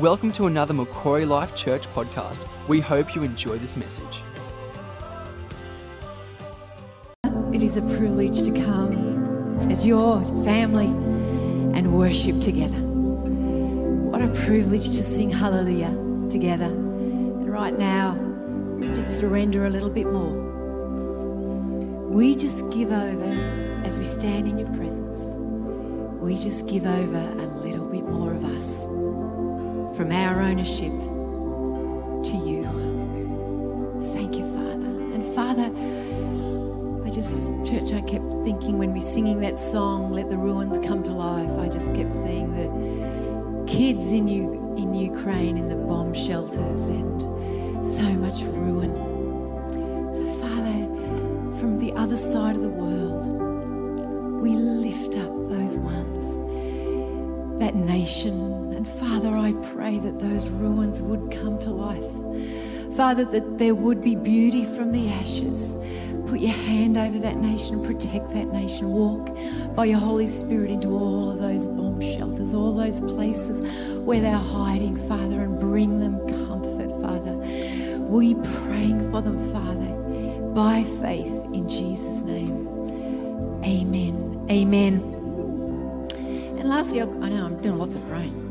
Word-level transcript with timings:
Welcome 0.00 0.30
to 0.32 0.46
another 0.46 0.74
Macquarie 0.74 1.24
Life 1.24 1.56
Church 1.56 1.92
podcast. 1.92 2.46
We 2.68 2.78
hope 2.78 3.16
you 3.16 3.24
enjoy 3.24 3.58
this 3.58 3.76
message. 3.76 4.22
It 7.52 7.64
is 7.64 7.78
a 7.78 7.82
privilege 7.82 8.44
to 8.44 8.52
come 8.62 9.66
as 9.72 9.84
your 9.84 10.20
family 10.44 10.86
and 11.76 11.98
worship 11.98 12.40
together. 12.40 12.78
What 12.78 14.22
a 14.22 14.28
privilege 14.46 14.86
to 14.90 15.02
sing 15.02 15.30
hallelujah 15.30 15.90
together. 16.30 16.66
And 16.66 17.52
right 17.52 17.76
now, 17.76 18.14
we 18.78 18.86
just 18.92 19.18
surrender 19.18 19.66
a 19.66 19.70
little 19.70 19.90
bit 19.90 20.06
more. 20.06 20.30
We 22.08 22.36
just 22.36 22.70
give 22.70 22.92
over 22.92 23.82
as 23.84 23.98
we 23.98 24.04
stand 24.04 24.46
in 24.46 24.58
your 24.58 24.72
presence. 24.76 25.34
We 26.20 26.36
just 26.38 26.68
give 26.68 26.86
over 26.86 27.42
a 27.42 27.46
little 27.64 27.86
bit 27.86 28.04
more 28.04 28.32
of 28.32 28.44
us 28.44 28.97
from 29.98 30.12
our 30.12 30.40
ownership 30.40 30.92
to 32.22 32.36
you. 32.36 32.62
Thank 34.12 34.36
you, 34.36 34.46
Father. 34.54 34.86
And 34.86 35.24
Father, 35.34 35.72
I 37.04 37.10
just, 37.10 37.46
church, 37.68 37.92
I 37.92 38.00
kept 38.08 38.32
thinking 38.44 38.78
when 38.78 38.92
we 38.92 39.00
were 39.00 39.04
singing 39.04 39.40
that 39.40 39.58
song, 39.58 40.12
Let 40.12 40.30
the 40.30 40.38
Ruins 40.38 40.78
Come 40.86 41.02
to 41.02 41.10
Life, 41.10 41.50
I 41.58 41.68
just 41.68 41.92
kept 41.96 42.12
seeing 42.12 42.52
the 42.54 43.66
kids 43.66 44.12
in, 44.12 44.28
in 44.28 44.94
Ukraine 44.94 45.58
in 45.58 45.68
the 45.68 45.74
bomb 45.74 46.14
shelters 46.14 46.86
and 46.86 47.20
so 47.84 48.04
much 48.04 48.42
ruin. 48.42 48.94
So, 50.14 50.40
Father, 50.40 51.58
from 51.58 51.80
the 51.80 51.92
other 51.94 52.16
side 52.16 52.54
of 52.54 52.62
the 52.62 52.68
world, 52.68 53.26
we 54.40 54.50
lift 54.50 55.16
up 55.16 55.32
those 55.48 55.76
ones, 55.76 57.58
that 57.58 57.74
nation. 57.74 58.67
Father, 58.98 59.36
I 59.36 59.52
pray 59.72 59.98
that 59.98 60.18
those 60.18 60.48
ruins 60.48 61.02
would 61.02 61.30
come 61.30 61.58
to 61.60 61.70
life. 61.70 62.96
Father, 62.96 63.24
that 63.26 63.58
there 63.58 63.74
would 63.74 64.02
be 64.02 64.16
beauty 64.16 64.64
from 64.64 64.92
the 64.92 65.08
ashes. 65.08 65.76
Put 66.26 66.40
your 66.40 66.52
hand 66.52 66.98
over 66.98 67.18
that 67.20 67.36
nation, 67.36 67.82
protect 67.82 68.30
that 68.32 68.48
nation. 68.48 68.88
Walk 68.90 69.30
by 69.74 69.86
your 69.86 69.98
Holy 69.98 70.26
Spirit 70.26 70.70
into 70.70 70.88
all 70.88 71.30
of 71.30 71.38
those 71.38 71.66
bomb 71.66 72.00
shelters, 72.00 72.52
all 72.52 72.74
those 72.74 73.00
places 73.00 73.60
where 74.00 74.20
they're 74.20 74.36
hiding, 74.36 74.96
Father, 75.08 75.40
and 75.42 75.58
bring 75.60 76.00
them 76.00 76.18
comfort, 76.28 76.90
Father. 77.00 77.36
We 78.08 78.34
praying 78.34 79.10
for 79.10 79.22
them, 79.22 79.52
Father, 79.52 79.92
by 80.54 80.82
faith 81.00 81.44
in 81.54 81.68
Jesus' 81.68 82.22
name. 82.22 82.66
Amen. 83.64 84.46
Amen. 84.50 85.00
And 86.58 86.68
lastly, 86.68 87.00
I 87.00 87.04
know 87.04 87.44
I'm 87.44 87.62
doing 87.62 87.78
lots 87.78 87.94
of 87.94 88.06
praying. 88.08 88.47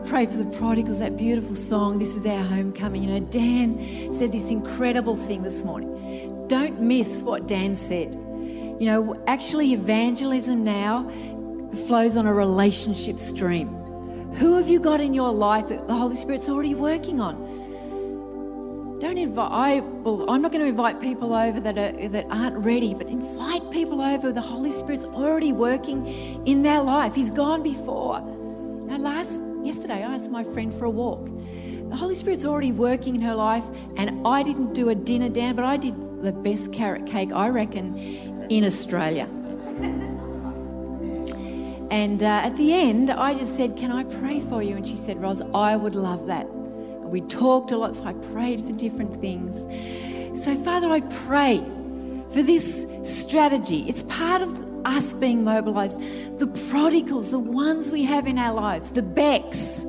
To 0.00 0.08
pray 0.08 0.24
for 0.24 0.36
the 0.36 0.56
prodigals, 0.56 0.98
that 1.00 1.16
beautiful 1.16 1.54
song. 1.54 1.98
This 1.98 2.16
is 2.16 2.24
our 2.24 2.42
homecoming. 2.42 3.02
You 3.02 3.20
know, 3.20 3.26
Dan 3.26 4.12
said 4.14 4.32
this 4.32 4.50
incredible 4.50 5.14
thing 5.14 5.42
this 5.42 5.62
morning. 5.62 6.46
Don't 6.48 6.80
miss 6.80 7.22
what 7.22 7.46
Dan 7.46 7.76
said. 7.76 8.14
You 8.14 8.86
know, 8.86 9.22
actually, 9.26 9.74
evangelism 9.74 10.64
now 10.64 11.06
flows 11.86 12.16
on 12.16 12.26
a 12.26 12.32
relationship 12.32 13.18
stream. 13.18 13.68
Who 14.36 14.56
have 14.56 14.68
you 14.68 14.80
got 14.80 15.00
in 15.00 15.12
your 15.12 15.32
life 15.32 15.68
that 15.68 15.86
the 15.86 15.94
Holy 15.94 16.16
Spirit's 16.16 16.48
already 16.48 16.74
working 16.74 17.20
on? 17.20 18.98
Don't 19.00 19.18
invite. 19.18 19.50
I 19.52 19.80
well, 19.80 20.30
I'm 20.30 20.40
not 20.40 20.50
going 20.50 20.62
to 20.62 20.68
invite 20.68 21.00
people 21.00 21.34
over 21.34 21.60
that 21.60 21.76
are, 21.76 22.08
that 22.08 22.26
aren't 22.30 22.56
ready, 22.56 22.94
but 22.94 23.06
invite 23.08 23.70
people 23.70 24.00
over. 24.00 24.32
The 24.32 24.40
Holy 24.40 24.70
Spirit's 24.70 25.04
already 25.04 25.52
working 25.52 26.06
in 26.46 26.62
their 26.62 26.80
life. 26.80 27.14
He's 27.14 27.30
gone 27.30 27.62
before. 27.62 28.20
Now, 28.86 28.96
last 28.96 29.42
yesterday, 29.64 30.04
I 30.04 30.14
asked 30.14 30.30
my 30.30 30.44
friend 30.44 30.72
for 30.74 30.84
a 30.84 30.90
walk. 30.90 31.26
The 31.88 31.96
Holy 31.96 32.14
Spirit's 32.14 32.44
already 32.44 32.72
working 32.72 33.14
in 33.14 33.22
her 33.22 33.34
life, 33.34 33.64
and 33.96 34.26
I 34.26 34.42
didn't 34.42 34.74
do 34.74 34.90
a 34.90 34.94
dinner, 34.94 35.28
Dan, 35.28 35.56
but 35.56 35.64
I 35.64 35.76
did 35.76 36.22
the 36.22 36.32
best 36.32 36.72
carrot 36.72 37.06
cake 37.06 37.32
I 37.32 37.48
reckon 37.48 37.96
in 38.48 38.64
Australia. 38.64 39.28
And 41.90 42.22
uh, 42.22 42.42
at 42.44 42.56
the 42.56 42.72
end, 42.72 43.10
I 43.10 43.34
just 43.34 43.56
said, 43.56 43.76
Can 43.76 43.90
I 43.90 44.04
pray 44.04 44.40
for 44.40 44.62
you? 44.62 44.76
And 44.76 44.86
she 44.86 44.96
said, 44.96 45.20
Ros, 45.20 45.42
I 45.52 45.74
would 45.74 45.96
love 45.96 46.28
that. 46.28 46.46
And 46.46 47.10
we 47.10 47.20
talked 47.22 47.72
a 47.72 47.76
lot, 47.76 47.96
so 47.96 48.04
I 48.04 48.12
prayed 48.12 48.60
for 48.60 48.72
different 48.72 49.20
things. 49.20 49.62
So, 50.42 50.54
Father, 50.54 50.88
I 50.88 51.00
pray 51.00 51.58
for 52.30 52.42
this 52.42 52.86
strategy. 53.02 53.88
It's 53.88 54.04
part 54.04 54.40
of 54.40 54.69
us 54.84 55.14
being 55.14 55.44
mobilized. 55.44 56.00
The 56.38 56.46
prodigals, 56.70 57.30
the 57.30 57.38
ones 57.38 57.90
we 57.90 58.04
have 58.04 58.26
in 58.26 58.38
our 58.38 58.54
lives, 58.54 58.90
the 58.90 59.02
Becks 59.02 59.82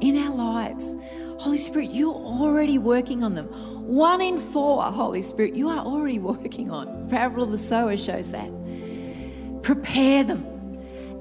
in 0.00 0.16
our 0.16 0.34
lives. 0.34 0.96
Holy 1.38 1.58
Spirit, 1.58 1.90
you're 1.92 2.14
already 2.14 2.78
working 2.78 3.22
on 3.22 3.34
them. 3.34 3.46
One 3.86 4.20
in 4.20 4.40
four, 4.40 4.82
Holy 4.82 5.22
Spirit, 5.22 5.54
you 5.54 5.68
are 5.68 5.84
already 5.84 6.18
working 6.32 6.70
on. 6.70 7.08
Parable 7.08 7.44
of 7.44 7.50
the 7.50 7.58
sower 7.58 7.96
shows 7.96 8.30
that. 8.30 8.50
Prepare 9.62 10.24
them 10.24 10.44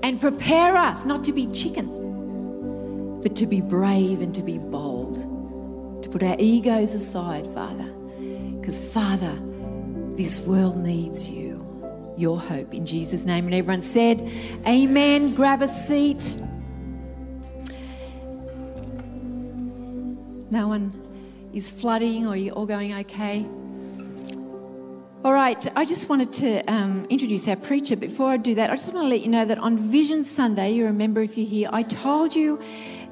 and 0.04 0.20
prepare 0.20 0.76
us 0.76 1.06
not 1.06 1.24
to 1.26 1.34
be 1.34 1.48
chicken, 1.52 3.22
but 3.22 3.36
to 3.36 3.46
be 3.46 3.62
brave 3.62 4.22
and 4.22 4.34
to 4.36 4.42
be 4.42 4.58
bold, 4.58 6.04
to 6.04 6.10
put 6.10 6.24
our 6.24 6.36
egos 6.40 6.94
aside, 6.94 7.48
Father. 7.54 7.92
Because, 8.60 8.80
Father, 8.92 9.34
this 10.16 10.40
world 10.42 10.78
needs 10.78 11.28
you, 11.28 11.45
your 12.18 12.40
hope. 12.40 12.74
In 12.74 12.86
Jesus' 12.86 13.26
name. 13.26 13.46
And 13.46 13.54
everyone 13.54 13.84
said, 13.84 14.22
Amen. 14.68 15.36
Grab 15.36 15.62
a 15.62 15.68
seat. 15.68 16.38
No 20.52 20.68
one 20.68 20.94
is 21.54 21.72
flooding 21.72 22.28
or 22.28 22.36
you're 22.36 22.54
all 22.54 22.66
going 22.66 22.94
okay? 22.94 23.46
All 25.24 25.34
right, 25.34 25.66
I 25.76 25.86
just 25.86 26.08
wanted 26.08 26.32
to 26.34 26.62
um, 26.72 27.08
introduce 27.10 27.48
our 27.48 27.56
preacher. 27.56 27.96
Before 27.96 28.30
I 28.30 28.38
do 28.38 28.54
that, 28.56 28.70
I 28.70 28.76
just 28.76 28.94
want 28.94 29.06
to 29.06 29.10
let 29.10 29.22
you 29.22 29.30
know 29.30 29.44
that 29.44 29.58
on 29.58 29.80
Vision 29.80 30.24
Sunday, 30.24 30.74
you 30.74 30.86
remember 30.86 31.22
if 31.24 31.36
you're 31.36 31.48
here, 31.48 31.68
I 31.74 31.82
told 31.82 32.36
you 32.36 32.62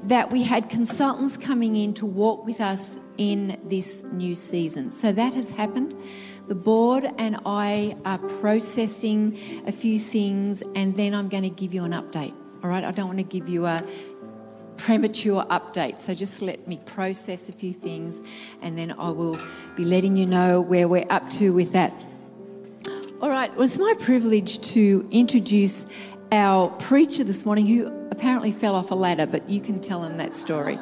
that 0.04 0.30
we 0.30 0.44
had 0.44 0.70
consultants 0.70 1.36
coming 1.36 1.74
in 1.74 1.92
to 1.94 2.06
walk 2.06 2.46
with 2.46 2.60
us 2.60 3.00
in 3.16 3.60
this 3.64 4.04
new 4.04 4.36
season. 4.36 4.92
So 4.92 5.10
that 5.10 5.32
has 5.34 5.50
happened. 5.50 5.94
The 6.46 6.54
board 6.54 7.10
and 7.18 7.38
I 7.46 7.96
are 8.04 8.18
processing 8.18 9.38
a 9.66 9.72
few 9.72 9.98
things, 9.98 10.62
and 10.74 10.94
then 10.94 11.14
I'm 11.14 11.28
going 11.28 11.42
to 11.44 11.50
give 11.50 11.72
you 11.72 11.84
an 11.84 11.92
update. 11.92 12.34
All 12.62 12.70
right, 12.70 12.84
I 12.84 12.90
don't 12.90 13.06
want 13.06 13.18
to 13.18 13.24
give 13.24 13.48
you 13.48 13.66
a 13.66 13.82
premature 14.76 15.44
update. 15.44 16.00
So 16.00 16.14
just 16.14 16.42
let 16.42 16.66
me 16.66 16.80
process 16.84 17.48
a 17.48 17.52
few 17.52 17.72
things 17.72 18.20
and 18.62 18.76
then 18.76 18.92
I 18.98 19.10
will 19.10 19.38
be 19.76 19.84
letting 19.84 20.16
you 20.16 20.26
know 20.26 20.60
where 20.60 20.88
we're 20.88 21.06
up 21.10 21.28
to 21.30 21.52
with 21.52 21.72
that. 21.72 21.92
All 23.20 23.30
right, 23.30 23.52
well, 23.54 23.62
it's 23.62 23.78
my 23.78 23.94
privilege 24.00 24.60
to 24.72 25.06
introduce 25.10 25.86
our 26.32 26.68
preacher 26.68 27.24
this 27.24 27.46
morning 27.46 27.66
who 27.66 27.86
apparently 28.10 28.52
fell 28.52 28.74
off 28.74 28.90
a 28.90 28.94
ladder, 28.94 29.26
but 29.26 29.48
you 29.48 29.60
can 29.60 29.80
tell 29.80 30.02
him 30.04 30.16
that 30.16 30.34
story 30.34 30.78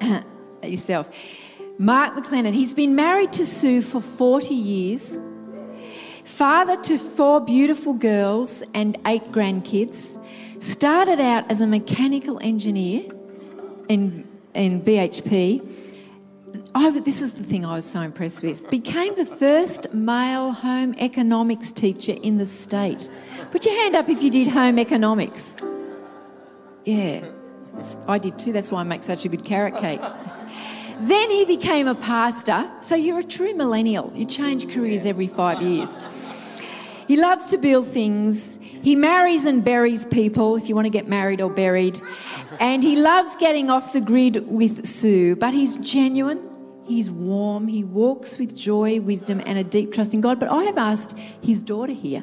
yourself. 0.62 1.08
Mark 1.80 2.14
McLennan, 2.14 2.52
he's 2.52 2.74
been 2.74 2.94
married 2.94 3.32
to 3.32 3.46
Sue 3.46 3.80
for 3.80 4.02
40 4.02 4.54
years, 4.54 5.18
father 6.24 6.76
to 6.82 6.98
four 6.98 7.40
beautiful 7.40 7.94
girls 7.94 8.62
and 8.74 8.98
eight 9.06 9.24
grandkids, 9.32 10.22
started 10.62 11.20
out 11.20 11.50
as 11.50 11.62
a 11.62 11.66
mechanical 11.66 12.38
engineer 12.42 13.10
in, 13.88 14.28
in 14.52 14.82
BHP. 14.82 15.66
I, 16.74 17.00
this 17.00 17.22
is 17.22 17.32
the 17.32 17.44
thing 17.44 17.64
I 17.64 17.76
was 17.76 17.86
so 17.86 18.02
impressed 18.02 18.42
with. 18.42 18.68
Became 18.68 19.14
the 19.14 19.24
first 19.24 19.90
male 19.94 20.52
home 20.52 20.94
economics 20.98 21.72
teacher 21.72 22.14
in 22.22 22.36
the 22.36 22.44
state. 22.44 23.08
Put 23.52 23.64
your 23.64 23.74
hand 23.74 23.96
up 23.96 24.10
if 24.10 24.22
you 24.22 24.28
did 24.28 24.48
home 24.48 24.78
economics. 24.78 25.54
Yeah, 26.84 27.24
I 28.06 28.18
did 28.18 28.38
too. 28.38 28.52
That's 28.52 28.70
why 28.70 28.80
I 28.80 28.82
make 28.82 29.02
such 29.02 29.24
a 29.24 29.30
good 29.30 29.46
carrot 29.46 29.78
cake. 29.78 30.02
Then 31.00 31.30
he 31.30 31.46
became 31.46 31.88
a 31.88 31.94
pastor. 31.94 32.70
So 32.80 32.94
you're 32.94 33.20
a 33.20 33.24
true 33.24 33.54
millennial. 33.54 34.12
You 34.14 34.26
change 34.26 34.72
careers 34.72 35.06
every 35.06 35.28
five 35.28 35.62
years. 35.62 35.88
He 37.08 37.16
loves 37.16 37.44
to 37.46 37.56
build 37.56 37.86
things. 37.86 38.58
He 38.82 38.94
marries 38.94 39.46
and 39.46 39.64
buries 39.64 40.04
people, 40.06 40.56
if 40.56 40.68
you 40.68 40.74
want 40.74 40.84
to 40.84 40.90
get 40.90 41.08
married 41.08 41.40
or 41.40 41.50
buried. 41.50 42.00
And 42.60 42.82
he 42.82 42.96
loves 42.96 43.34
getting 43.36 43.70
off 43.70 43.94
the 43.94 44.00
grid 44.00 44.46
with 44.46 44.86
Sue, 44.86 45.36
but 45.36 45.54
he's 45.54 45.78
genuine. 45.78 46.46
He's 46.86 47.10
warm. 47.10 47.66
He 47.66 47.82
walks 47.82 48.38
with 48.38 48.54
joy, 48.54 49.00
wisdom, 49.00 49.40
and 49.46 49.58
a 49.58 49.64
deep 49.64 49.92
trust 49.92 50.12
in 50.12 50.20
God. 50.20 50.38
But 50.38 50.50
I 50.50 50.64
have 50.64 50.76
asked 50.76 51.16
his 51.42 51.60
daughter 51.60 51.92
here 51.92 52.22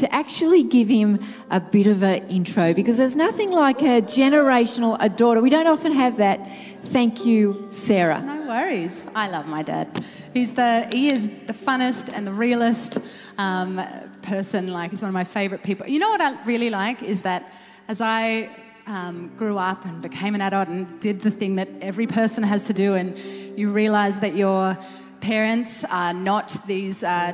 to 0.00 0.14
actually 0.14 0.62
give 0.62 0.88
him 0.88 1.18
a 1.50 1.60
bit 1.60 1.86
of 1.86 2.02
an 2.02 2.26
intro 2.28 2.72
because 2.72 2.96
there's 2.96 3.16
nothing 3.16 3.50
like 3.50 3.82
a 3.82 4.00
generational 4.00 4.96
a 4.98 5.08
daughter. 5.08 5.40
We 5.42 5.50
don't 5.50 5.66
often 5.66 5.92
have 5.92 6.16
that. 6.16 6.40
Thank 6.84 7.26
you, 7.26 7.68
Sarah. 7.70 8.22
No 8.22 8.46
worries. 8.48 9.06
I 9.14 9.28
love 9.28 9.46
my 9.46 9.62
dad. 9.62 10.04
He's 10.32 10.54
the 10.54 10.88
he 10.90 11.10
is 11.10 11.28
the 11.46 11.52
funnest 11.52 12.10
and 12.12 12.26
the 12.26 12.32
realest 12.32 12.98
um, 13.36 13.80
person. 14.22 14.68
Like 14.68 14.90
he's 14.90 15.02
one 15.02 15.10
of 15.10 15.14
my 15.14 15.24
favorite 15.24 15.62
people. 15.62 15.86
You 15.86 15.98
know 15.98 16.08
what 16.08 16.22
I 16.22 16.42
really 16.44 16.70
like 16.70 17.02
is 17.02 17.22
that 17.22 17.52
as 17.86 18.00
I 18.00 18.48
um, 18.86 19.30
grew 19.36 19.58
up 19.58 19.84
and 19.84 20.00
became 20.00 20.34
an 20.34 20.40
adult 20.40 20.68
and 20.68 20.98
did 20.98 21.20
the 21.20 21.30
thing 21.30 21.56
that 21.56 21.68
every 21.82 22.06
person 22.06 22.42
has 22.42 22.64
to 22.64 22.72
do, 22.72 22.94
and 22.94 23.18
you 23.58 23.70
realize 23.70 24.20
that 24.20 24.34
your 24.34 24.78
parents 25.20 25.84
are 25.84 26.14
not 26.14 26.56
these 26.66 27.04
uh, 27.04 27.32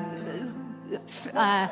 uh, 1.34 1.69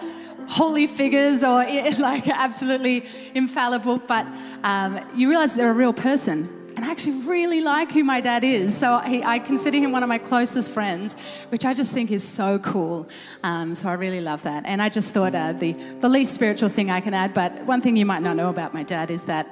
holy 0.48 0.86
figures 0.86 1.42
or 1.42 1.64
like 1.98 2.28
absolutely 2.28 3.04
infallible, 3.34 3.98
but 3.98 4.26
um, 4.62 4.98
you 5.14 5.28
realize 5.28 5.54
they're 5.54 5.70
a 5.70 5.74
real 5.74 5.92
person. 5.92 6.60
And 6.76 6.84
I 6.84 6.90
actually 6.90 7.20
really 7.26 7.60
like 7.60 7.92
who 7.92 8.02
my 8.02 8.20
dad 8.20 8.42
is. 8.42 8.76
So 8.76 8.98
he, 8.98 9.22
I 9.22 9.38
consider 9.38 9.78
him 9.78 9.92
one 9.92 10.02
of 10.02 10.08
my 10.08 10.18
closest 10.18 10.72
friends, 10.72 11.14
which 11.50 11.64
I 11.64 11.72
just 11.72 11.92
think 11.92 12.10
is 12.10 12.26
so 12.26 12.58
cool. 12.58 13.08
Um, 13.44 13.76
so 13.76 13.88
I 13.88 13.92
really 13.92 14.20
love 14.20 14.42
that. 14.42 14.64
And 14.66 14.82
I 14.82 14.88
just 14.88 15.14
thought 15.14 15.36
uh, 15.36 15.52
the, 15.52 15.74
the 16.00 16.08
least 16.08 16.34
spiritual 16.34 16.68
thing 16.68 16.90
I 16.90 17.00
can 17.00 17.14
add, 17.14 17.32
but 17.32 17.64
one 17.64 17.80
thing 17.80 17.96
you 17.96 18.06
might 18.06 18.22
not 18.22 18.34
know 18.34 18.48
about 18.48 18.74
my 18.74 18.82
dad 18.82 19.10
is 19.10 19.24
that 19.24 19.46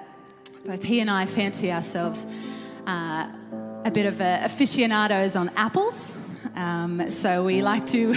both 0.66 0.82
he 0.82 1.00
and 1.00 1.08
I 1.08 1.26
fancy 1.26 1.70
ourselves 1.70 2.26
uh, 2.86 3.32
a 3.84 3.90
bit 3.90 4.06
of 4.06 4.20
a, 4.20 4.40
aficionados 4.42 5.36
on 5.36 5.50
apples. 5.56 6.16
Um, 6.56 7.10
so 7.10 7.44
we 7.44 7.62
like 7.62 7.86
to 7.88 8.14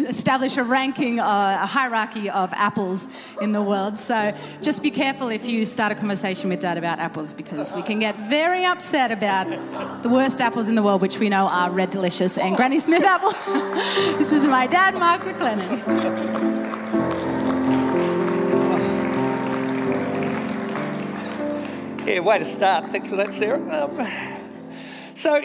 establish 0.00 0.56
a 0.56 0.64
ranking, 0.64 1.20
uh, 1.20 1.58
a 1.62 1.66
hierarchy 1.66 2.30
of 2.30 2.52
apples 2.52 3.08
in 3.40 3.52
the 3.52 3.62
world. 3.62 3.98
So 3.98 4.36
just 4.62 4.82
be 4.82 4.90
careful 4.90 5.28
if 5.28 5.46
you 5.46 5.66
start 5.66 5.92
a 5.92 5.94
conversation 5.94 6.48
with 6.50 6.60
dad 6.60 6.78
about 6.78 6.98
apples 6.98 7.32
because 7.32 7.74
we 7.74 7.82
can 7.82 7.98
get 7.98 8.16
very 8.28 8.64
upset 8.64 9.10
about 9.10 10.02
the 10.02 10.08
worst 10.08 10.40
apples 10.40 10.68
in 10.68 10.74
the 10.74 10.82
world, 10.82 11.02
which 11.02 11.18
we 11.18 11.28
know 11.28 11.46
are 11.46 11.70
Red 11.70 11.90
Delicious 11.90 12.38
and 12.38 12.56
Granny 12.56 12.78
Smith 12.78 13.04
apple. 13.04 13.30
this 14.18 14.32
is 14.32 14.46
my 14.46 14.66
dad, 14.66 14.94
Mark 14.94 15.22
McLennan. 15.22 16.76
Yeah, 22.06 22.20
way 22.20 22.38
to 22.38 22.44
start. 22.44 22.86
Thanks 22.92 23.08
for 23.08 23.16
that, 23.16 23.34
Sarah. 23.34 23.58
Um, 23.84 24.06
so, 25.16 25.42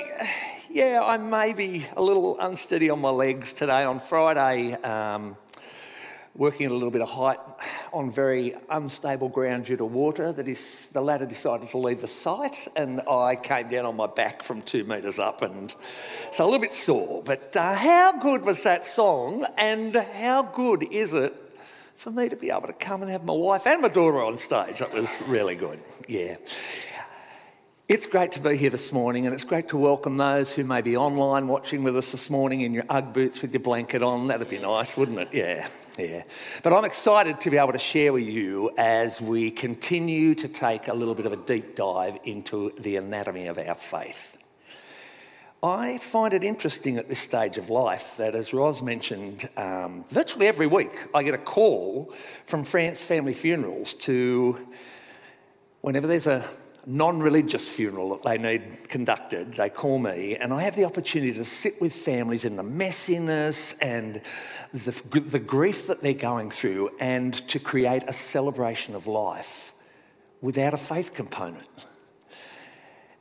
yeah, 0.73 1.01
I 1.03 1.17
may 1.17 1.51
be 1.53 1.85
a 1.97 2.01
little 2.01 2.39
unsteady 2.39 2.89
on 2.89 2.99
my 2.99 3.09
legs 3.09 3.51
today. 3.51 3.83
On 3.83 3.99
Friday, 3.99 4.73
um, 4.75 5.35
working 6.33 6.65
at 6.65 6.71
a 6.71 6.73
little 6.73 6.91
bit 6.91 7.01
of 7.01 7.09
height 7.09 7.39
on 7.91 8.09
very 8.09 8.55
unstable 8.69 9.27
ground 9.27 9.65
due 9.65 9.75
to 9.75 9.83
water, 9.83 10.31
that 10.31 10.47
is, 10.47 10.87
the 10.93 11.01
ladder 11.01 11.25
decided 11.25 11.69
to 11.69 11.77
leave 11.77 11.99
the 11.99 12.07
site, 12.07 12.69
and 12.75 13.01
I 13.01 13.35
came 13.35 13.69
down 13.69 13.85
on 13.85 13.97
my 13.97 14.07
back 14.07 14.43
from 14.43 14.61
two 14.61 14.85
metres 14.85 15.19
up, 15.19 15.41
and 15.41 15.73
so 16.31 16.43
a 16.43 16.45
little 16.45 16.61
bit 16.61 16.73
sore. 16.73 17.21
But 17.25 17.55
uh, 17.55 17.75
how 17.75 18.17
good 18.17 18.43
was 18.43 18.63
that 18.63 18.85
song, 18.85 19.45
and 19.57 19.93
how 19.93 20.43
good 20.43 20.83
is 20.91 21.13
it 21.13 21.35
for 21.97 22.11
me 22.11 22.29
to 22.29 22.37
be 22.37 22.49
able 22.49 22.67
to 22.67 22.73
come 22.73 23.01
and 23.01 23.11
have 23.11 23.25
my 23.25 23.33
wife 23.33 23.67
and 23.67 23.81
my 23.81 23.89
daughter 23.89 24.21
on 24.21 24.37
stage? 24.37 24.79
That 24.79 24.93
was 24.93 25.21
really 25.27 25.55
good, 25.55 25.81
yeah. 26.07 26.37
It's 27.91 28.07
great 28.07 28.31
to 28.31 28.39
be 28.39 28.55
here 28.55 28.69
this 28.69 28.93
morning, 28.93 29.25
and 29.25 29.33
it's 29.35 29.43
great 29.43 29.67
to 29.67 29.77
welcome 29.77 30.15
those 30.15 30.53
who 30.55 30.63
may 30.63 30.79
be 30.79 30.95
online 30.95 31.49
watching 31.49 31.83
with 31.83 31.97
us 31.97 32.13
this 32.13 32.29
morning 32.29 32.61
in 32.61 32.73
your 32.73 32.85
Ugg 32.89 33.11
boots 33.11 33.41
with 33.41 33.51
your 33.51 33.59
blanket 33.59 34.01
on. 34.01 34.27
That'd 34.27 34.47
be 34.47 34.59
nice, 34.59 34.95
wouldn't 34.95 35.19
it? 35.19 35.27
Yeah, 35.33 35.67
yeah. 35.99 36.23
But 36.63 36.71
I'm 36.71 36.85
excited 36.85 37.41
to 37.41 37.49
be 37.49 37.57
able 37.57 37.73
to 37.73 37.77
share 37.77 38.13
with 38.13 38.23
you 38.23 38.71
as 38.77 39.19
we 39.19 39.51
continue 39.51 40.35
to 40.35 40.47
take 40.47 40.87
a 40.87 40.93
little 40.93 41.13
bit 41.13 41.25
of 41.25 41.33
a 41.33 41.35
deep 41.35 41.75
dive 41.75 42.17
into 42.23 42.71
the 42.79 42.95
anatomy 42.95 43.47
of 43.47 43.57
our 43.57 43.75
faith. 43.75 44.37
I 45.61 45.97
find 45.97 46.33
it 46.33 46.45
interesting 46.45 46.95
at 46.95 47.09
this 47.09 47.19
stage 47.19 47.57
of 47.57 47.69
life 47.69 48.15
that, 48.15 48.35
as 48.35 48.53
Roz 48.53 48.81
mentioned, 48.81 49.49
um, 49.57 50.05
virtually 50.07 50.47
every 50.47 50.65
week 50.65 50.97
I 51.13 51.23
get 51.23 51.33
a 51.33 51.37
call 51.37 52.13
from 52.45 52.63
France 52.63 53.01
Family 53.01 53.33
Funerals 53.33 53.93
to 53.95 54.65
whenever 55.81 56.07
there's 56.07 56.27
a 56.27 56.49
non 56.85 57.19
religious 57.19 57.67
funeral 57.69 58.09
that 58.09 58.23
they 58.23 58.37
need 58.37 58.89
conducted, 58.89 59.53
they 59.53 59.69
call 59.69 59.99
me, 59.99 60.35
and 60.35 60.53
I 60.53 60.61
have 60.63 60.75
the 60.75 60.85
opportunity 60.85 61.33
to 61.33 61.45
sit 61.45 61.79
with 61.79 61.93
families 61.93 62.45
in 62.45 62.55
the 62.55 62.63
messiness 62.63 63.75
and 63.81 64.21
the, 64.73 64.91
the 65.19 65.39
grief 65.39 65.87
that 65.87 66.01
they're 66.01 66.13
going 66.13 66.49
through 66.49 66.91
and 66.99 67.33
to 67.49 67.59
create 67.59 68.03
a 68.07 68.13
celebration 68.13 68.95
of 68.95 69.07
life 69.07 69.73
without 70.41 70.73
a 70.73 70.77
faith 70.77 71.13
component. 71.13 71.67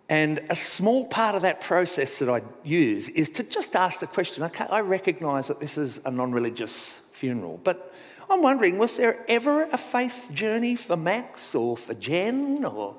And 0.08 0.40
a 0.50 0.56
small 0.56 1.06
part 1.06 1.36
of 1.36 1.42
that 1.42 1.60
process 1.60 2.18
that 2.18 2.28
I 2.28 2.42
use 2.64 3.08
is 3.10 3.30
to 3.30 3.44
just 3.44 3.76
ask 3.76 4.00
the 4.00 4.08
question 4.08 4.42
okay, 4.42 4.66
I 4.68 4.80
recognise 4.80 5.48
that 5.48 5.60
this 5.60 5.78
is 5.78 6.00
a 6.04 6.10
non 6.10 6.32
religious 6.32 7.02
funeral, 7.12 7.60
but 7.62 7.94
I'm 8.28 8.42
wondering 8.42 8.78
was 8.78 8.96
there 8.96 9.24
ever 9.28 9.64
a 9.64 9.76
faith 9.76 10.30
journey 10.32 10.76
for 10.76 10.96
Max 10.96 11.54
or 11.54 11.76
for 11.76 11.94
Jen 11.94 12.64
or 12.64 12.96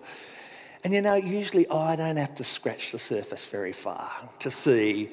and 0.84 0.94
you 0.94 1.02
know, 1.02 1.16
usually 1.16 1.70
I 1.70 1.96
don't 1.96 2.18
have 2.18 2.36
to 2.36 2.44
scratch 2.44 2.92
the 2.92 3.00
surface 3.00 3.46
very 3.46 3.74
far 3.74 4.12
to 4.40 4.50
see 4.50 5.12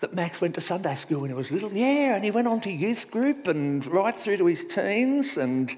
that 0.00 0.14
Max 0.14 0.40
went 0.40 0.54
to 0.54 0.60
Sunday 0.60 0.94
school 0.94 1.22
when 1.22 1.30
he 1.30 1.34
was 1.34 1.50
little. 1.50 1.72
Yeah, 1.72 2.14
and 2.14 2.24
he 2.24 2.30
went 2.30 2.46
on 2.46 2.60
to 2.60 2.72
youth 2.72 3.10
group 3.10 3.48
and 3.48 3.84
right 3.86 4.14
through 4.14 4.36
to 4.36 4.46
his 4.46 4.64
teens. 4.64 5.36
And 5.36 5.74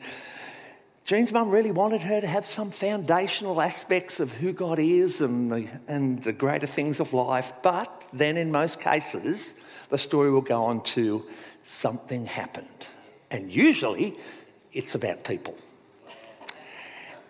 Jean's 1.04 1.32
mum 1.32 1.48
really 1.48 1.70
wanted 1.70 2.02
her 2.02 2.20
to 2.20 2.26
have 2.26 2.44
some 2.44 2.70
foundational 2.70 3.62
aspects 3.62 4.20
of 4.20 4.32
who 4.34 4.52
God 4.52 4.78
is 4.78 5.22
and 5.22 5.50
the, 5.50 5.68
and 5.88 6.22
the 6.22 6.32
greater 6.32 6.66
things 6.66 7.00
of 7.00 7.14
life. 7.14 7.52
But 7.62 8.08
then, 8.12 8.36
in 8.36 8.52
most 8.52 8.80
cases, 8.80 9.54
the 9.88 9.98
story 9.98 10.30
will 10.30 10.42
go 10.42 10.64
on 10.64 10.82
to 10.82 11.24
something 11.64 12.26
happened. 12.26 12.68
And 13.30 13.50
usually, 13.50 14.18
it's 14.74 14.94
about 14.94 15.24
people. 15.24 15.56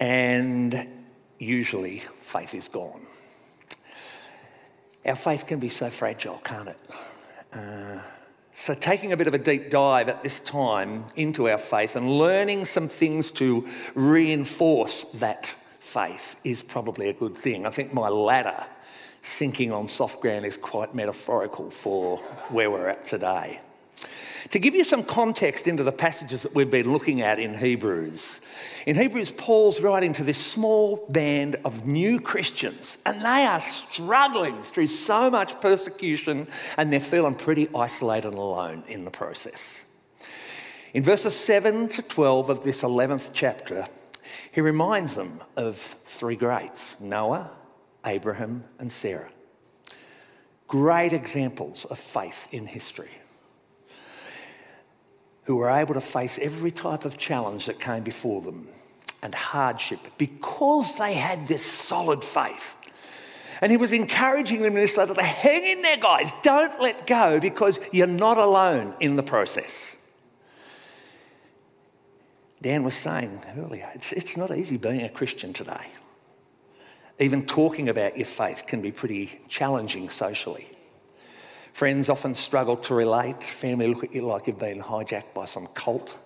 And 0.00 0.88
usually 1.40 2.02
faith 2.20 2.54
is 2.54 2.69
gone. 2.69 3.00
Our 5.04 5.16
faith 5.16 5.46
can 5.46 5.58
be 5.58 5.69
so 5.69 5.88
fragile, 5.90 6.38
can't 6.44 6.69
it? 6.69 6.78
Uh, 7.52 7.98
so, 8.52 8.75
taking 8.75 9.12
a 9.12 9.16
bit 9.16 9.26
of 9.26 9.34
a 9.34 9.38
deep 9.38 9.70
dive 9.70 10.08
at 10.08 10.22
this 10.22 10.40
time 10.40 11.04
into 11.16 11.48
our 11.48 11.56
faith 11.56 11.96
and 11.96 12.19
learning 12.19 12.66
some 12.66 12.88
things 12.88 13.32
to 13.32 13.66
reinforce 13.94 15.04
that 15.14 15.54
faith 15.78 16.37
is 16.44 16.62
probably 16.62 17.08
a 17.08 17.12
good 17.14 17.37
thing. 17.37 17.64
I 17.64 17.70
think 17.70 17.94
my 17.94 18.08
ladder 18.08 18.66
sinking 19.22 19.72
on 19.72 19.88
soft 19.88 20.20
ground 20.20 20.44
is 20.44 20.56
quite 20.56 20.94
metaphorical 20.94 21.70
for 21.70 22.19
where 22.50 22.70
we're 22.70 22.88
at 22.88 23.04
today. 23.04 23.60
To 24.50 24.58
give 24.58 24.75
you 24.75 24.82
some 24.82 25.05
context 25.05 25.69
into 25.69 25.85
the 25.85 25.93
passages 25.93 26.43
that 26.43 26.56
we've 26.56 26.70
been 26.70 26.93
looking 26.93 27.20
at 27.20 27.38
in 27.38 27.56
Hebrews, 27.56 28.41
in 28.85 28.97
Hebrews, 28.97 29.31
Paul's 29.31 29.81
writing 29.81 30.12
to 30.14 30.25
this 30.25 30.44
small 30.44 31.06
band 31.08 31.57
of 31.64 31.87
new 31.87 32.19
Christians, 32.19 32.99
and 33.07 33.21
they 33.21 33.45
are 33.45 33.61
struggling 33.61 34.61
through 34.64 34.88
so 34.88 35.30
much 35.30 35.61
persecution 35.61 36.49
and 36.76 36.92
they're 36.92 36.99
feeling 36.99 37.37
pretty 37.37 37.69
isolated 37.73 38.28
and 38.28 38.38
alone 38.38 38.83
in 38.88 39.04
the 39.04 39.11
process. 39.11 39.85
In 40.95 41.04
verses 41.04 41.37
7 41.37 41.88
to 41.90 42.02
12 42.02 42.50
of 42.50 42.64
this 42.64 42.83
11th 42.83 43.30
chapter, 43.33 43.87
he 44.50 44.61
reminds 44.61 45.14
them 45.14 45.40
of 45.57 45.78
three 45.78 46.35
greats 46.35 47.00
Noah, 47.00 47.52
Abraham, 48.04 48.64
and 48.80 48.90
Sarah. 48.90 49.30
Great 50.66 51.12
examples 51.12 51.85
of 51.85 52.00
faith 52.00 52.49
in 52.50 52.66
history 52.66 53.11
who 55.50 55.57
were 55.57 55.69
able 55.69 55.95
to 55.95 56.00
face 56.00 56.38
every 56.40 56.71
type 56.71 57.04
of 57.04 57.19
challenge 57.19 57.66
that 57.66 57.80
came 57.80 58.04
before 58.04 58.40
them 58.40 58.69
and 59.21 59.35
hardship 59.35 59.99
because 60.16 60.97
they 60.97 61.14
had 61.14 61.49
this 61.49 61.66
solid 61.66 62.23
faith. 62.23 62.76
And 63.61 63.73
he 63.73 63.76
was 63.76 63.92
encouraging 63.92 64.62
them 64.62 64.76
in 64.76 64.80
this 64.80 64.97
letter 64.97 65.12
to 65.12 65.23
hang 65.25 65.64
in 65.64 65.83
there, 65.83 65.97
guys. 65.97 66.30
Don't 66.45 66.80
let 66.80 67.04
go 67.04 67.40
because 67.40 67.80
you're 67.90 68.07
not 68.07 68.38
alone 68.38 68.95
in 69.00 69.16
the 69.16 69.25
process. 69.25 69.97
Dan 72.62 72.85
was 72.85 72.95
saying 72.95 73.42
earlier, 73.59 73.90
it's, 73.97 74.12
it's 74.12 74.37
not 74.37 74.57
easy 74.57 74.76
being 74.76 75.02
a 75.02 75.09
Christian 75.09 75.52
today. 75.52 75.88
Even 77.19 77.45
talking 77.45 77.88
about 77.88 78.16
your 78.16 78.25
faith 78.25 78.69
can 78.69 78.80
be 78.80 78.92
pretty 78.92 79.40
challenging 79.49 80.11
socially. 80.11 80.70
Friends 81.73 82.09
often 82.09 82.35
struggle 82.35 82.77
to 82.79 82.95
relate. 82.95 83.43
Family 83.43 83.87
look 83.87 84.05
at 84.05 84.15
you 84.15 84.23
like 84.23 84.47
you've 84.47 84.59
been 84.59 84.83
hijacked 84.83 85.35
by 85.35 85.45
some 85.45 85.67
cult. 85.69 86.19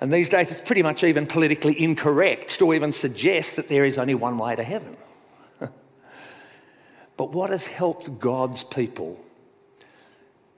And 0.00 0.12
these 0.12 0.28
days, 0.28 0.50
it's 0.50 0.60
pretty 0.60 0.82
much 0.82 1.04
even 1.04 1.26
politically 1.26 1.80
incorrect 1.80 2.58
to 2.58 2.74
even 2.74 2.92
suggest 2.92 3.56
that 3.56 3.68
there 3.68 3.84
is 3.84 3.96
only 3.96 4.14
one 4.14 4.36
way 4.36 4.56
to 4.56 4.62
heaven. 4.62 4.96
but 7.16 7.32
what 7.32 7.50
has 7.50 7.66
helped 7.66 8.18
God's 8.18 8.64
people 8.64 9.18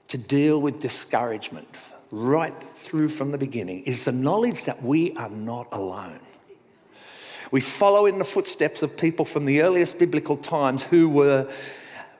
to 0.09 0.17
deal 0.17 0.59
with 0.59 0.79
discouragement 0.79 1.67
right 2.11 2.55
through 2.77 3.09
from 3.09 3.31
the 3.31 3.37
beginning 3.37 3.81
is 3.81 4.05
the 4.05 4.11
knowledge 4.11 4.63
that 4.63 4.81
we 4.81 5.13
are 5.13 5.29
not 5.29 5.67
alone. 5.71 6.19
We 7.51 7.61
follow 7.61 8.05
in 8.05 8.19
the 8.19 8.25
footsteps 8.25 8.81
of 8.81 8.97
people 8.97 9.23
from 9.23 9.45
the 9.45 9.61
earliest 9.61 9.97
biblical 9.97 10.35
times 10.35 10.83
who 10.83 11.07
were 11.09 11.49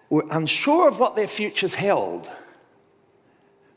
were 0.10 0.26
unsure 0.32 0.88
of 0.88 1.00
what 1.00 1.16
their 1.16 1.28
futures 1.28 1.76
held, 1.76 2.30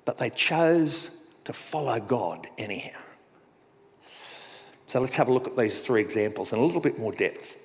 but 0.05 0.19
they 0.19 0.31
chose 0.31 1.11
to 1.45 1.53
follow 1.53 1.99
God 2.01 2.49
anyhow. 2.59 2.99
So 4.87 5.01
let's 5.01 5.17
have 5.17 5.29
a 5.29 5.33
look 5.33 5.47
at 5.47 5.57
these 5.57 5.81
three 5.81 6.01
examples 6.01 6.53
in 6.53 6.59
a 6.59 6.65
little 6.65 6.81
bit 6.81 6.99
more 6.99 7.13
depth. 7.13 7.57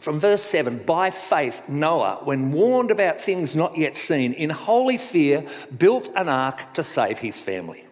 From 0.00 0.18
verse 0.18 0.42
7 0.42 0.78
By 0.84 1.10
faith, 1.10 1.62
Noah, 1.68 2.20
when 2.24 2.52
warned 2.52 2.90
about 2.90 3.20
things 3.20 3.54
not 3.54 3.76
yet 3.78 3.96
seen, 3.96 4.32
in 4.32 4.50
holy 4.50 4.98
fear, 4.98 5.46
built 5.78 6.10
an 6.16 6.28
ark 6.28 6.74
to 6.74 6.82
save 6.82 7.18
his 7.18 7.38
family. 7.38 7.84